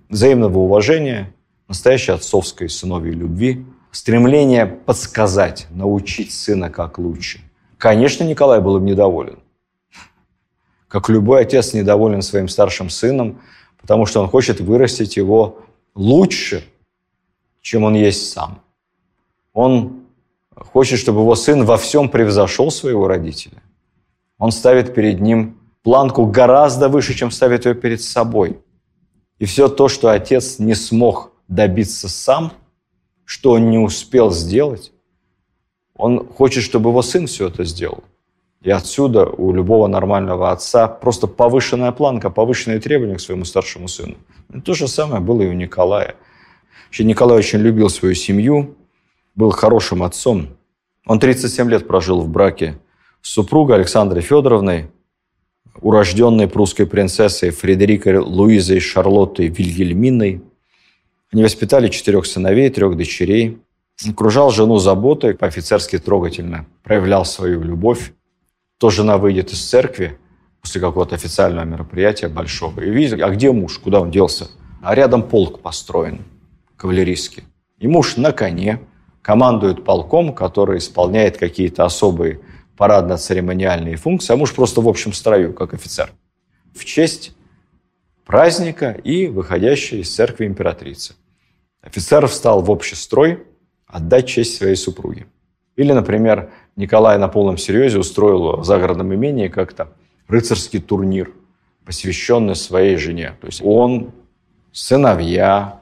[0.09, 1.35] взаимного уважения,
[1.67, 7.41] настоящей отцовской сыновьей любви, стремление подсказать, научить сына как лучше.
[7.79, 9.39] Конечно, Николай был им недоволен
[10.89, 13.41] как любой отец недоволен своим старшим сыном,
[13.81, 15.61] потому что он хочет вырастить его
[15.95, 16.65] лучше,
[17.61, 18.63] чем он есть сам.
[19.53, 20.05] Он
[20.55, 23.63] хочет, чтобы его сын во всем превзошел своего родителя.
[24.39, 28.59] Он ставит перед ним планку гораздо выше, чем ставит ее перед собой.
[29.39, 32.53] И все то, что отец не смог добиться сам,
[33.25, 34.93] что он не успел сделать,
[35.95, 38.05] он хочет, чтобы его сын все это сделал.
[38.61, 44.17] И отсюда у любого нормального отца просто повышенная планка, повышенные требования к своему старшему сыну.
[44.53, 46.17] И то же самое было и у Николая.
[46.87, 48.77] Вообще Николай очень любил свою семью,
[49.37, 50.49] был хорошим отцом.
[51.07, 52.79] Он 37 лет прожил в браке
[53.23, 54.91] с супругой Александрой Федоровной,
[55.81, 60.43] урожденной прусской принцессой Фредерикой Луизой Шарлоттой Вильгельминой.
[61.31, 63.59] Они воспитали четырех сыновей, трех дочерей.
[64.09, 68.13] Окружал жену заботой, по-офицерски трогательно проявлял свою любовь
[68.79, 70.19] то жена выйдет из церкви
[70.61, 74.49] после какого-то официального мероприятия большого и видит, а где муж, куда он делся?
[74.83, 76.23] А рядом полк построен,
[76.77, 77.45] кавалерийский.
[77.79, 78.81] И муж на коне
[79.23, 82.41] командует полком, который исполняет какие-то особые
[82.77, 86.13] парадно-церемониальные функции, а муж просто в общем строю, как офицер.
[86.75, 87.33] В честь
[88.25, 91.15] праздника и выходящей из церкви императрицы.
[91.83, 93.45] Офицер встал в общий строй
[93.87, 95.27] отдать честь своей супруге.
[95.77, 99.89] Или, например, Николай на полном серьезе устроил в загородном имении как-то
[100.29, 101.33] рыцарский турнир,
[101.85, 103.35] посвященный своей жене.
[103.41, 104.13] То есть он,
[104.71, 105.81] сыновья,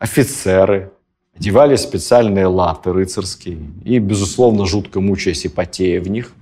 [0.00, 0.90] офицеры
[1.36, 6.32] одевали специальные латы рыцарские и, безусловно, жутко мучаясь ипотея в них,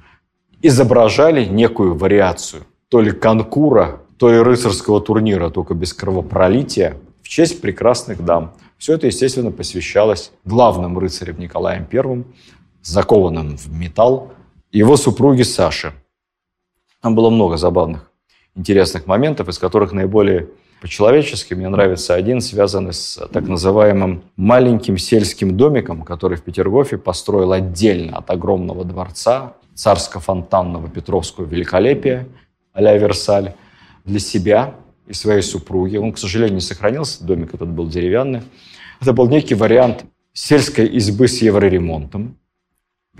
[0.62, 7.60] изображали некую вариацию то ли конкура, то ли рыцарского турнира, только без кровопролития, в честь
[7.60, 8.54] прекрасных дам.
[8.78, 12.24] Все это, естественно, посвящалось главным рыцарям Николаем Первым,
[12.82, 14.32] закованным в металл,
[14.72, 15.92] его супруги Саши.
[17.02, 18.10] Там было много забавных,
[18.54, 20.48] интересных моментов, из которых наиболее
[20.80, 27.52] по-человечески мне нравится один, связанный с так называемым маленьким сельским домиком, который в Петергофе построил
[27.52, 32.26] отдельно от огромного дворца царско-фонтанного Петровского великолепия
[32.72, 33.54] а-ля Версаль
[34.04, 34.74] для себя
[35.06, 35.96] и своей супруги.
[35.96, 38.42] Он, к сожалению, не сохранился, домик этот был деревянный.
[39.00, 42.36] Это был некий вариант сельской избы с евроремонтом,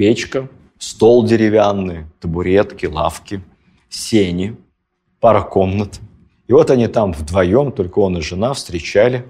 [0.00, 0.48] печка,
[0.78, 3.42] стол деревянный, табуретки, лавки,
[3.90, 4.56] сени,
[5.20, 6.00] пара комнат.
[6.46, 9.26] И вот они там вдвоем, только он и жена, встречали.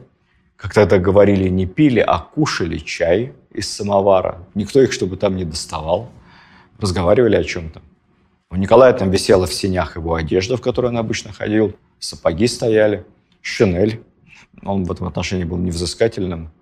[0.54, 4.46] Как тогда говорили, не пили, а кушали чай из самовара.
[4.54, 6.08] Никто их чтобы там не доставал.
[6.78, 7.82] Разговаривали о чем-то.
[8.48, 11.74] У Николая там висела в сенях его одежда, в которой он обычно ходил.
[11.98, 13.04] Сапоги стояли,
[13.40, 14.04] шинель.
[14.62, 16.52] Он в этом отношении был невзыскательным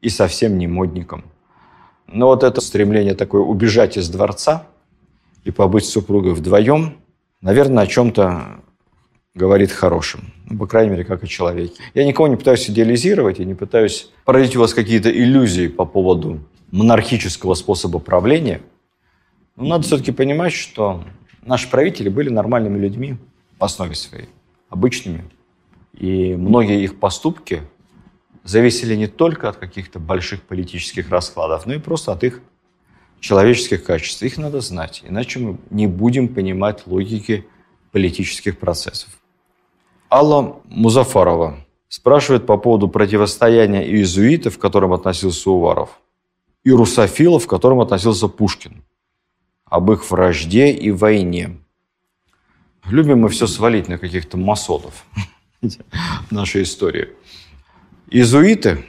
[0.00, 1.24] и совсем не модником.
[2.12, 4.66] Но вот это стремление такое убежать из дворца
[5.44, 6.98] и побыть с супругой вдвоем,
[7.40, 8.60] наверное, о чем-то
[9.34, 10.32] говорит хорошим.
[10.44, 11.80] Ну, по крайней мере, как о человеке.
[11.94, 16.40] Я никого не пытаюсь идеализировать и не пытаюсь породить у вас какие-то иллюзии по поводу
[16.70, 18.60] монархического способа правления.
[19.56, 21.02] Но надо все-таки понимать, что
[21.46, 23.16] наши правители были нормальными людьми
[23.58, 24.28] в основе своей,
[24.68, 25.24] обычными.
[25.94, 27.62] И многие их поступки
[28.44, 32.40] зависели не только от каких-то больших политических раскладов, но и просто от их
[33.20, 34.22] человеческих качеств.
[34.22, 37.46] Их надо знать, иначе мы не будем понимать логики
[37.92, 39.10] политических процессов.
[40.10, 46.00] Алла Музафарова спрашивает по поводу противостояния иезуитов, к которым относился Уваров,
[46.64, 48.82] и русофилов, к которым относился Пушкин,
[49.64, 51.58] об их вражде и войне.
[52.86, 55.06] Любим мы все свалить на каких-то масонов
[55.62, 57.08] в нашей истории.
[58.12, 58.84] Иезуиты,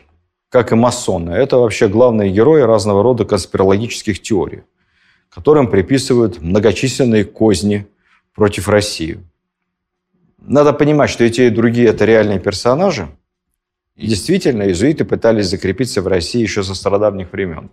[0.50, 4.64] как и масоны, это вообще главные герои разного рода конспирологических теорий,
[5.30, 7.88] которым приписывают многочисленные козни
[8.36, 9.20] против России–
[10.46, 13.08] надо понимать, что эти и другие– это реальные персонажи.
[13.96, 17.70] И действительно, иезуиты пытались закрепиться в России еще со стародавних времен.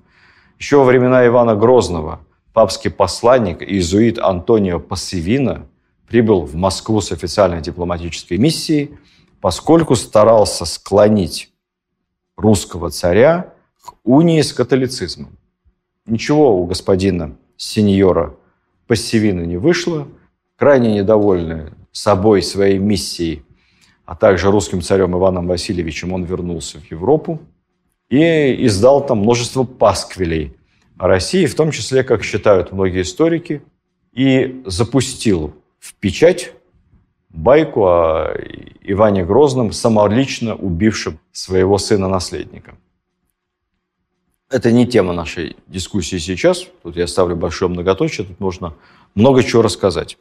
[0.59, 2.21] Еще во времена Ивана Грозного
[2.53, 5.67] папский посланник, иезуит Антонио Пассивина,
[6.07, 8.91] прибыл в Москву с официальной дипломатической миссией,
[9.41, 11.53] поскольку старался склонить
[12.37, 15.39] русского царя к унии с католицизмом.
[16.07, 18.37] Ничего у господина сеньора
[18.87, 20.09] Пассивина не вышло.
[20.57, 23.45] Крайне недовольный собой, своей миссией,
[24.05, 27.41] а также русским царем Иваном Васильевичем, он вернулся в Европу
[28.09, 30.57] и издал там множество пасквилей
[30.99, 33.63] о России, в том числе, как считают многие историки,
[34.13, 36.53] и запустил в печать
[37.31, 38.35] байку о
[38.83, 42.77] Иване Грозном, самолично убившем своего сына-наследника.
[44.51, 46.67] Это не тема нашей дискуссии сейчас.
[46.83, 48.75] Тут я ставлю большое многоточие, тут можно
[49.15, 50.19] много чего рассказать.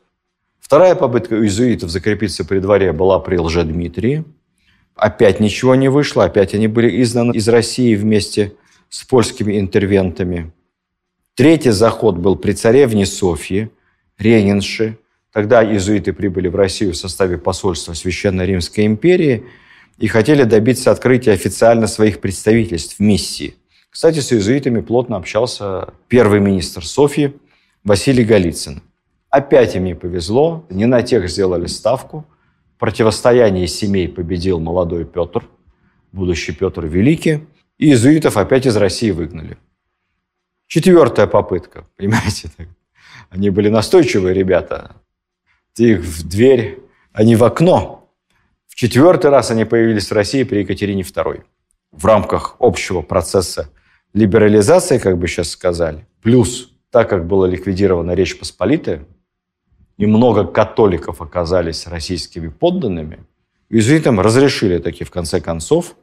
[0.59, 4.23] Вторая попытка иезуитов закрепиться при дворе была при Лжедмитрии.
[4.95, 8.53] Опять ничего не вышло, опять они были изгнаны из России вместе
[8.89, 10.51] с польскими интервентами.
[11.33, 13.71] Третий заход был при царевне Софье,
[14.19, 14.99] Ренинши.
[15.31, 19.45] Тогда иезуиты прибыли в Россию в составе посольства Священной Римской империи
[19.97, 23.55] и хотели добиться открытия официально своих представительств в миссии.
[23.89, 27.35] Кстати, с иезуитами плотно общался первый министр Софьи
[27.83, 28.81] Василий Голицын.
[29.29, 32.25] Опять им не повезло, не на тех сделали ставку.
[32.75, 35.45] В противостоянии семей победил молодой Петр,
[36.11, 37.45] будущий Петр Великий,
[37.77, 39.57] и иезуитов опять из России выгнали.
[40.67, 42.49] Четвертая попытка, понимаете,
[43.29, 44.95] они были настойчивые ребята.
[45.73, 46.79] Ты их в дверь,
[47.13, 48.09] они в окно.
[48.67, 51.43] В четвертый раз они появились в России при Екатерине II.
[51.91, 53.69] В рамках общего процесса
[54.13, 59.05] либерализации, как бы сейчас сказали, плюс так как была ликвидирована Речь Посполитая,
[59.97, 63.25] и много католиков оказались российскими подданными,
[63.69, 65.95] иезуитам разрешили таки в конце концов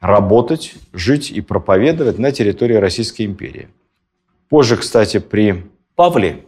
[0.00, 3.68] работать, жить и проповедовать на территории Российской империи.
[4.48, 5.64] Позже, кстати, при
[5.94, 6.44] Павле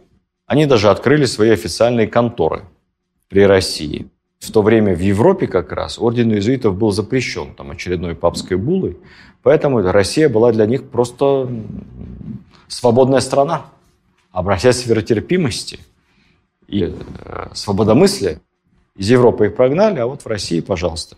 [0.51, 2.63] они даже открыли свои официальные конторы
[3.29, 4.07] при России.
[4.39, 8.97] В то время в Европе как раз орден иезуитов был запрещен там, очередной папской булой,
[9.43, 11.47] поэтому Россия была для них просто
[12.67, 13.67] свободная страна.
[14.33, 14.47] В
[14.87, 15.79] веротерпимости–
[16.71, 18.39] и э, свободомыслия.
[18.95, 21.17] Из Европы их прогнали, а вот в России, пожалуйста.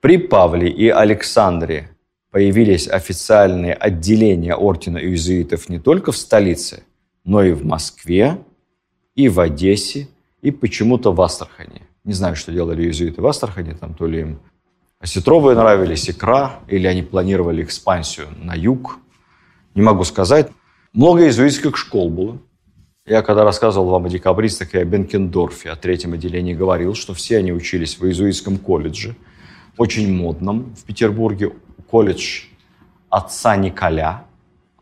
[0.00, 1.90] При Павле и Александре
[2.30, 6.82] появились официальные отделения ордена иезуитов не только в столице,
[7.24, 8.38] но и в Москве,
[9.14, 10.08] и в Одессе,
[10.42, 11.82] и почему-то в Астрахани.
[12.04, 14.40] Не знаю, что делали иезуиты в Астрахани, там то ли им
[14.98, 18.98] осетровые нравились, икра, или они планировали экспансию на юг.
[19.74, 20.50] Не могу сказать.
[20.92, 22.38] Много иезуитских школ было.
[23.06, 27.38] Я когда рассказывал вам о декабристах и о Бенкендорфе, о третьем отделении, говорил, что все
[27.38, 29.16] они учились в иезуитском колледже,
[29.76, 31.52] очень модном в Петербурге,
[31.90, 32.44] колледж
[33.08, 34.24] отца Николя,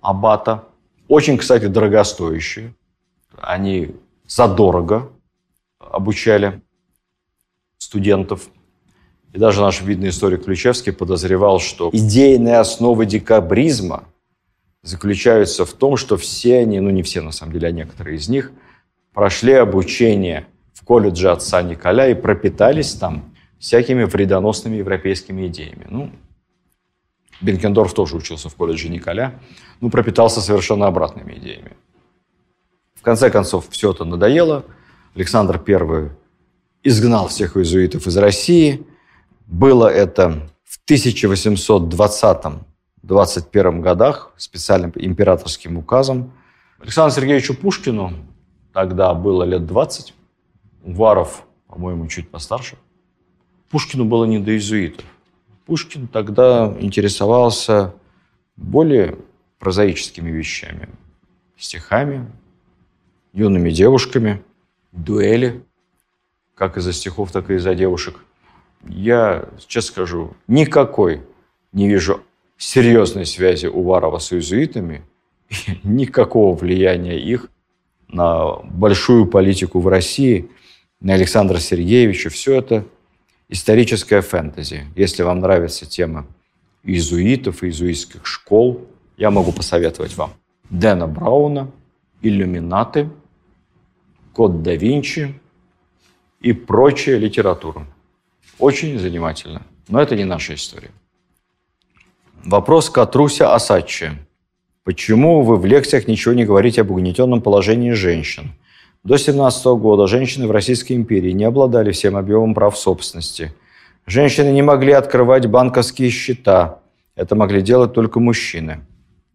[0.01, 0.65] аббата.
[1.09, 2.75] Очень, кстати, дорогостоящие.
[3.37, 3.97] Они
[4.27, 5.11] задорого
[5.79, 6.61] обучали
[7.79, 8.49] студентов.
[9.33, 14.05] И даже наш видный историк Ключевский подозревал, что идейные основы декабризма
[14.83, 18.29] заключаются в том, что все они, ну не все на самом деле, а некоторые из
[18.29, 18.53] них,
[19.13, 25.87] прошли обучение в колледже отца Николя и пропитались там всякими вредоносными европейскими идеями.
[25.91, 26.11] Ну,
[27.41, 29.39] Бенкендорф тоже учился в колледже Николя,
[29.81, 31.77] ну, пропитался совершенно обратными идеями.
[32.95, 34.65] В конце концов, все это надоело.
[35.15, 36.11] Александр I
[36.83, 38.87] изгнал всех иезуитов из России.
[39.47, 46.33] Было это в 1820-21 годах специальным императорским указом.
[46.81, 48.13] Александру Сергеевичу Пушкину
[48.73, 50.15] тогда было лет 20.
[50.85, 52.77] Уваров, по-моему, чуть постарше.
[53.71, 55.05] Пушкину было не до иезуитов.
[55.69, 57.95] Пушкин тогда интересовался
[58.57, 59.19] более
[59.59, 60.89] прозаическими вещами.
[61.59, 62.25] Стихами,
[63.35, 64.43] юными девушками,
[64.93, 65.63] дуэли,
[66.55, 68.17] как из-за стихов, так и из-за девушек.
[68.89, 71.21] Я, честно скажу, никакой
[71.75, 72.23] не вижу
[72.57, 75.03] серьезной связи Уварова с иезуитами,
[75.83, 77.51] никакого влияния их
[78.09, 80.51] на большую политику в России,
[81.03, 82.31] на Александра Сергеевича.
[82.31, 82.87] Все это–
[83.49, 84.87] историческая фэнтези.
[84.95, 86.27] Если вам нравится тема
[86.83, 88.87] иезуитов, иезуитских школ,
[89.17, 90.33] я могу посоветовать вам
[90.71, 91.71] Дэна Брауна,
[92.23, 93.11] «Иллюминаты»,
[94.33, 95.35] «Код да Винчи»
[96.41, 97.87] и прочая литература.
[98.59, 99.63] Очень занимательно.
[99.89, 100.91] Но это не наша история.
[102.45, 104.13] Вопрос Катруся Асачи.
[104.85, 108.53] Почему вы в лекциях ничего не говорите об угнетенном положении женщин?
[109.05, 113.53] До 17 года женщины в Российской империи не обладали всем объемом прав собственности.
[114.07, 116.81] Женщины не могли открывать банковские счета.
[117.15, 118.81] Это могли делать только мужчины.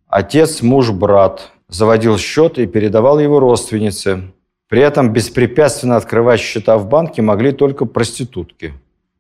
[0.07, 4.34] Отец, муж, брат заводил счет и передавал его родственнице.
[4.68, 8.74] При этом беспрепятственно открывать счета в банке могли только проститутки.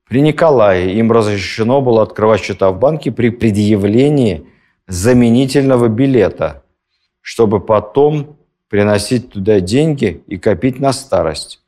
[0.07, 4.45] При Николае им разрешено было открывать счета в банке при предъявлении
[4.87, 6.63] заменительного билета,
[7.21, 8.37] чтобы потом
[8.73, 11.61] приносить туда деньги и копить на старость.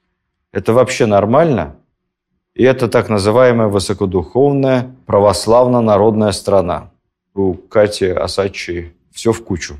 [0.51, 1.75] Это вообще нормально?
[2.55, 6.89] И это так называемая высокодуховная православно-народная страна.
[7.35, 9.75] У Кати Асачи все в кучу.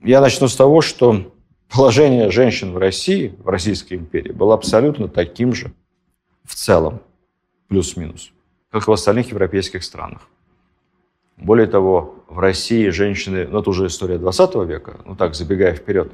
[0.00, 1.30] Я начну с того, что
[1.68, 5.74] положение женщин в России, в Российской империи, было абсолютно таким же
[6.42, 7.02] в целом,
[7.68, 8.32] плюс-минус,
[8.70, 10.22] как и в остальных европейских странах.
[11.36, 16.10] Более того, в России женщины, ну это уже история 20 века, ну так, забегая вперед,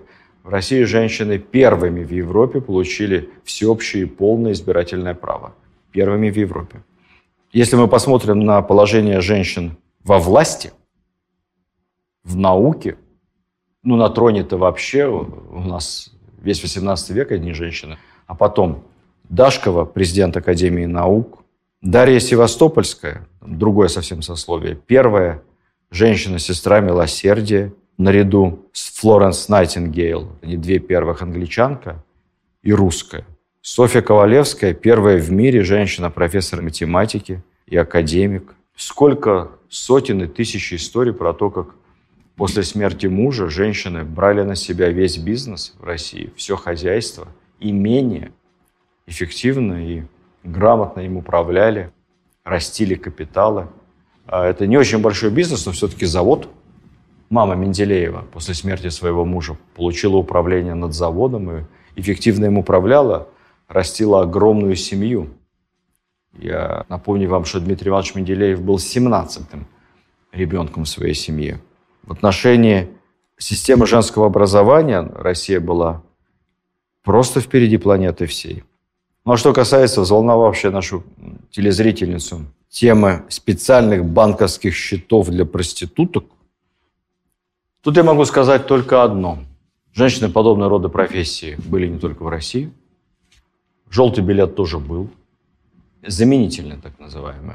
[0.49, 5.55] в России женщины первыми в Европе получили всеобщее и полное избирательное право.
[5.93, 6.83] Первыми в Европе.
[7.53, 10.73] Если мы посмотрим на положение женщин во власти,
[12.25, 12.97] в науке,
[13.83, 17.99] ну, на троне-то вообще у нас весь 18 век одни женщины.
[18.27, 18.85] А потом
[19.29, 21.45] Дашкова, президент Академии наук,
[21.83, 25.43] Дарья Севастопольская, другое совсем сословие, первая
[25.91, 32.03] женщина-сестра милосердия– наряду с Флоренс Найтингейл, они две первых англичанка
[32.63, 33.25] и русская.
[33.61, 38.55] Софья Ковалевская– первая в мире женщина-профессор математики и академик.
[38.77, 41.75] Сколько сотен и тысяч историй про то, как
[42.37, 47.27] после смерти мужа женщины брали на себя весь бизнес в России, все хозяйство,
[47.59, 48.31] имение,
[49.07, 50.05] эффективно и
[50.45, 51.91] грамотно им управляли,
[52.45, 53.67] растили капиталы.
[54.27, 56.49] А это не очень большой бизнес, но все-таки завод–
[57.31, 61.65] Мама Менделеева после смерти своего мужа получила управление над заводом и
[61.97, 63.29] эффективно им управляла,
[63.69, 65.29] растила огромную семью.
[66.33, 69.67] Я напомню вам, что Дмитрий Иванович Менделеев был 17-м
[70.33, 71.61] ребенком в своей семье.
[72.03, 72.89] В отношении
[73.37, 76.03] системы женского образования Россия была
[77.03, 78.65] просто впереди планеты всей.
[79.27, 81.05] Ну а что касается взволновавшей нашу
[81.51, 86.25] телезрительницу темы специальных банковских счетов для проституток,
[87.89, 89.39] Тут я могу сказать только одно.
[89.95, 92.71] Женщины подобного рода профессии были не только в России.
[93.89, 95.09] Желтый билет тоже был.
[96.07, 97.55] Заменительный, так называемый.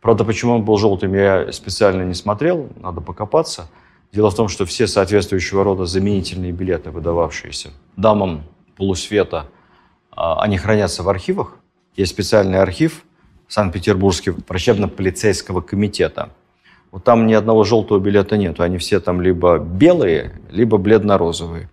[0.00, 3.70] Правда, почему он был желтым, я специально не смотрел, надо покопаться.
[4.12, 8.42] Дело в том, что все соответствующего рода заменительные билеты, выдававшиеся дамам
[8.76, 9.46] полусвета,
[10.10, 11.58] а, они хранятся в архивах.
[11.94, 13.04] Есть специальный архив
[13.46, 16.30] Санкт-Петербургский врачебно-полицейского комитета–
[16.92, 18.60] вот там ни одного желтого билета нет.
[18.60, 21.70] Они все там либо белые, либо бледно-розовые.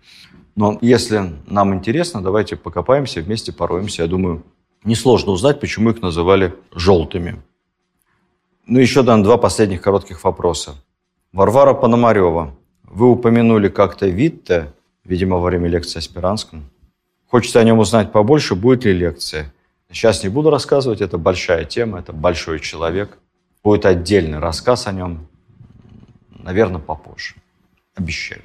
[0.56, 4.04] Но если нам интересно, давайте покопаемся, вместе пороемся.
[4.04, 4.44] Я думаю,
[4.84, 7.42] несложно узнать, почему их называли желтыми.
[8.66, 10.76] Ну, еще дам два последних коротких вопроса.
[11.32, 12.56] Варвара Пономарева.
[12.84, 16.70] Вы упомянули как-то Витте, видимо, во время лекции о Спиранском.
[17.28, 19.54] Хочется о нем узнать побольше, будет ли лекция.
[19.92, 23.18] Сейчас не буду рассказывать, это большая тема, это большой человек.
[23.68, 25.28] Будет отдельный рассказ о нем,
[26.30, 27.36] наверное, попозже.
[27.96, 28.42] Обещаю.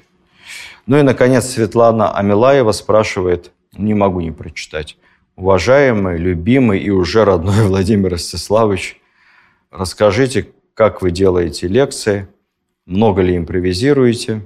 [0.85, 4.97] Ну и, наконец, Светлана Амилаева спрашивает, не могу не прочитать.
[5.37, 8.99] Уважаемый, любимый и уже родной Владимир Ростиславович,
[9.71, 12.27] расскажите, как вы делаете лекции,
[12.85, 14.45] много ли импровизируете,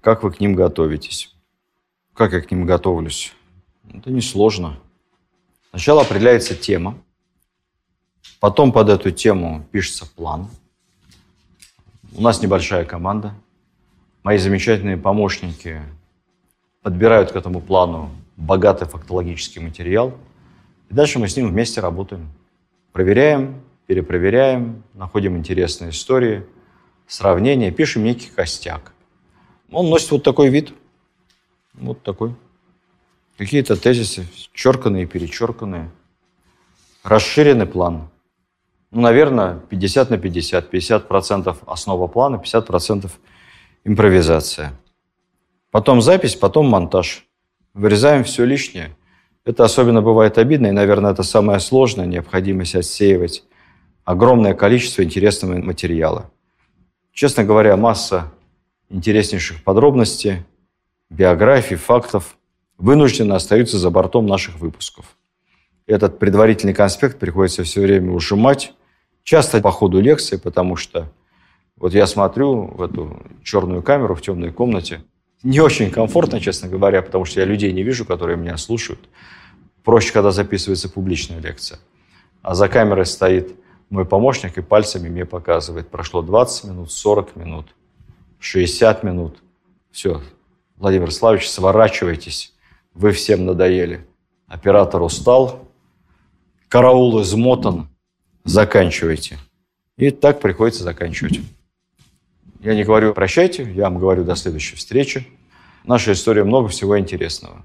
[0.00, 1.36] как вы к ним готовитесь.
[2.14, 3.34] Как я к ним готовлюсь?
[3.92, 4.80] Это несложно.
[5.68, 6.96] Сначала определяется тема,
[8.44, 10.50] потом под эту тему пишется план.
[12.14, 13.32] У нас небольшая команда.
[14.22, 15.80] Мои замечательные помощники
[16.82, 20.12] подбирают к этому плану богатый фактологический материал.
[20.90, 22.28] И дальше мы с ним вместе работаем.
[22.92, 26.44] Проверяем, перепроверяем, находим интересные истории,
[27.06, 28.92] сравнения, пишем некий костяк.
[29.72, 30.74] Он носит вот такой вид.
[31.72, 32.34] Вот такой.
[33.38, 35.90] Какие-то тезисы, черканные, перечерканные.
[37.02, 38.10] Расширенный план.
[38.94, 40.72] Ну, наверное, 50 на 50.
[40.72, 43.10] 50% основа плана, 50%
[43.82, 44.72] импровизация.
[45.72, 47.26] Потом запись, потом монтаж.
[47.74, 48.96] Вырезаем все лишнее.
[49.44, 53.42] Это особенно бывает обидно, и, наверное, это самое сложное, необходимость отсеивать
[54.04, 56.30] огромное количество интересного материала.
[57.12, 58.32] Честно говоря, масса
[58.90, 60.44] интереснейших подробностей,
[61.10, 62.36] биографий, фактов
[62.78, 65.16] вынужденно остаются за бортом наших выпусков.
[65.86, 68.72] Этот предварительный конспект приходится все время ужимать,
[69.24, 71.10] часто по ходу лекции, потому что
[71.76, 75.02] вот я смотрю в эту черную камеру в темной комнате,
[75.42, 79.00] не очень комфортно, честно говоря, потому что я людей не вижу, которые меня слушают.
[79.82, 81.78] Проще, когда записывается публичная лекция.
[82.40, 83.54] А за камерой стоит
[83.90, 85.90] мой помощник и пальцами мне показывает.
[85.90, 87.74] Прошло 20 минут, 40 минут,
[88.38, 89.42] 60 минут.
[89.90, 90.22] Все,
[90.76, 92.54] Владимир Славович, сворачивайтесь.
[92.94, 94.06] Вы всем надоели.
[94.46, 95.68] Оператор устал,
[96.68, 97.88] караул измотан.
[98.44, 99.38] Заканчивайте.
[99.96, 101.40] И так приходится заканчивать.
[102.60, 105.26] Я не говорю прощайте, я вам говорю до следующей встречи.
[105.84, 107.64] Наша история много всего интересного.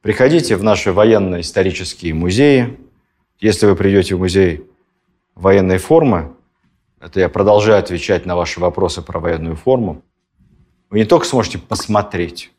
[0.00, 2.78] Приходите в наши военно-исторические музеи.
[3.38, 4.64] Если вы придете в музей
[5.34, 6.34] военной формы,
[7.00, 10.02] это я продолжаю отвечать на ваши вопросы про военную форму,
[10.90, 12.52] вы не только сможете посмотреть,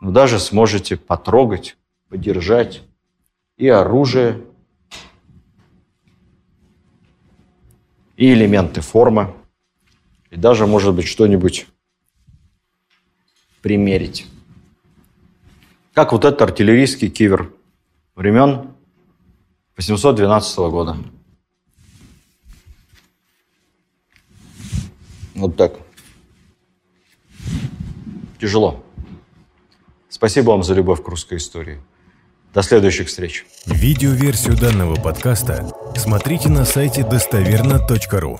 [0.00, 1.76] но даже сможете потрогать,
[2.08, 2.82] подержать
[3.56, 4.44] и оружие,
[8.16, 9.34] и элементы формы,
[10.30, 11.66] и даже, может быть, что-нибудь
[13.62, 14.26] примерить.
[15.92, 17.52] Как вот этот артиллерийский кивер
[18.14, 18.74] времен
[19.76, 20.96] 812 года.
[25.34, 25.78] Вот так.
[28.40, 28.84] Тяжело.
[30.08, 31.80] Спасибо вам за любовь к русской истории.
[32.54, 33.44] До следующих встреч.
[33.66, 38.38] Видеоверсию данного подкаста смотрите на сайте достоверно.ру.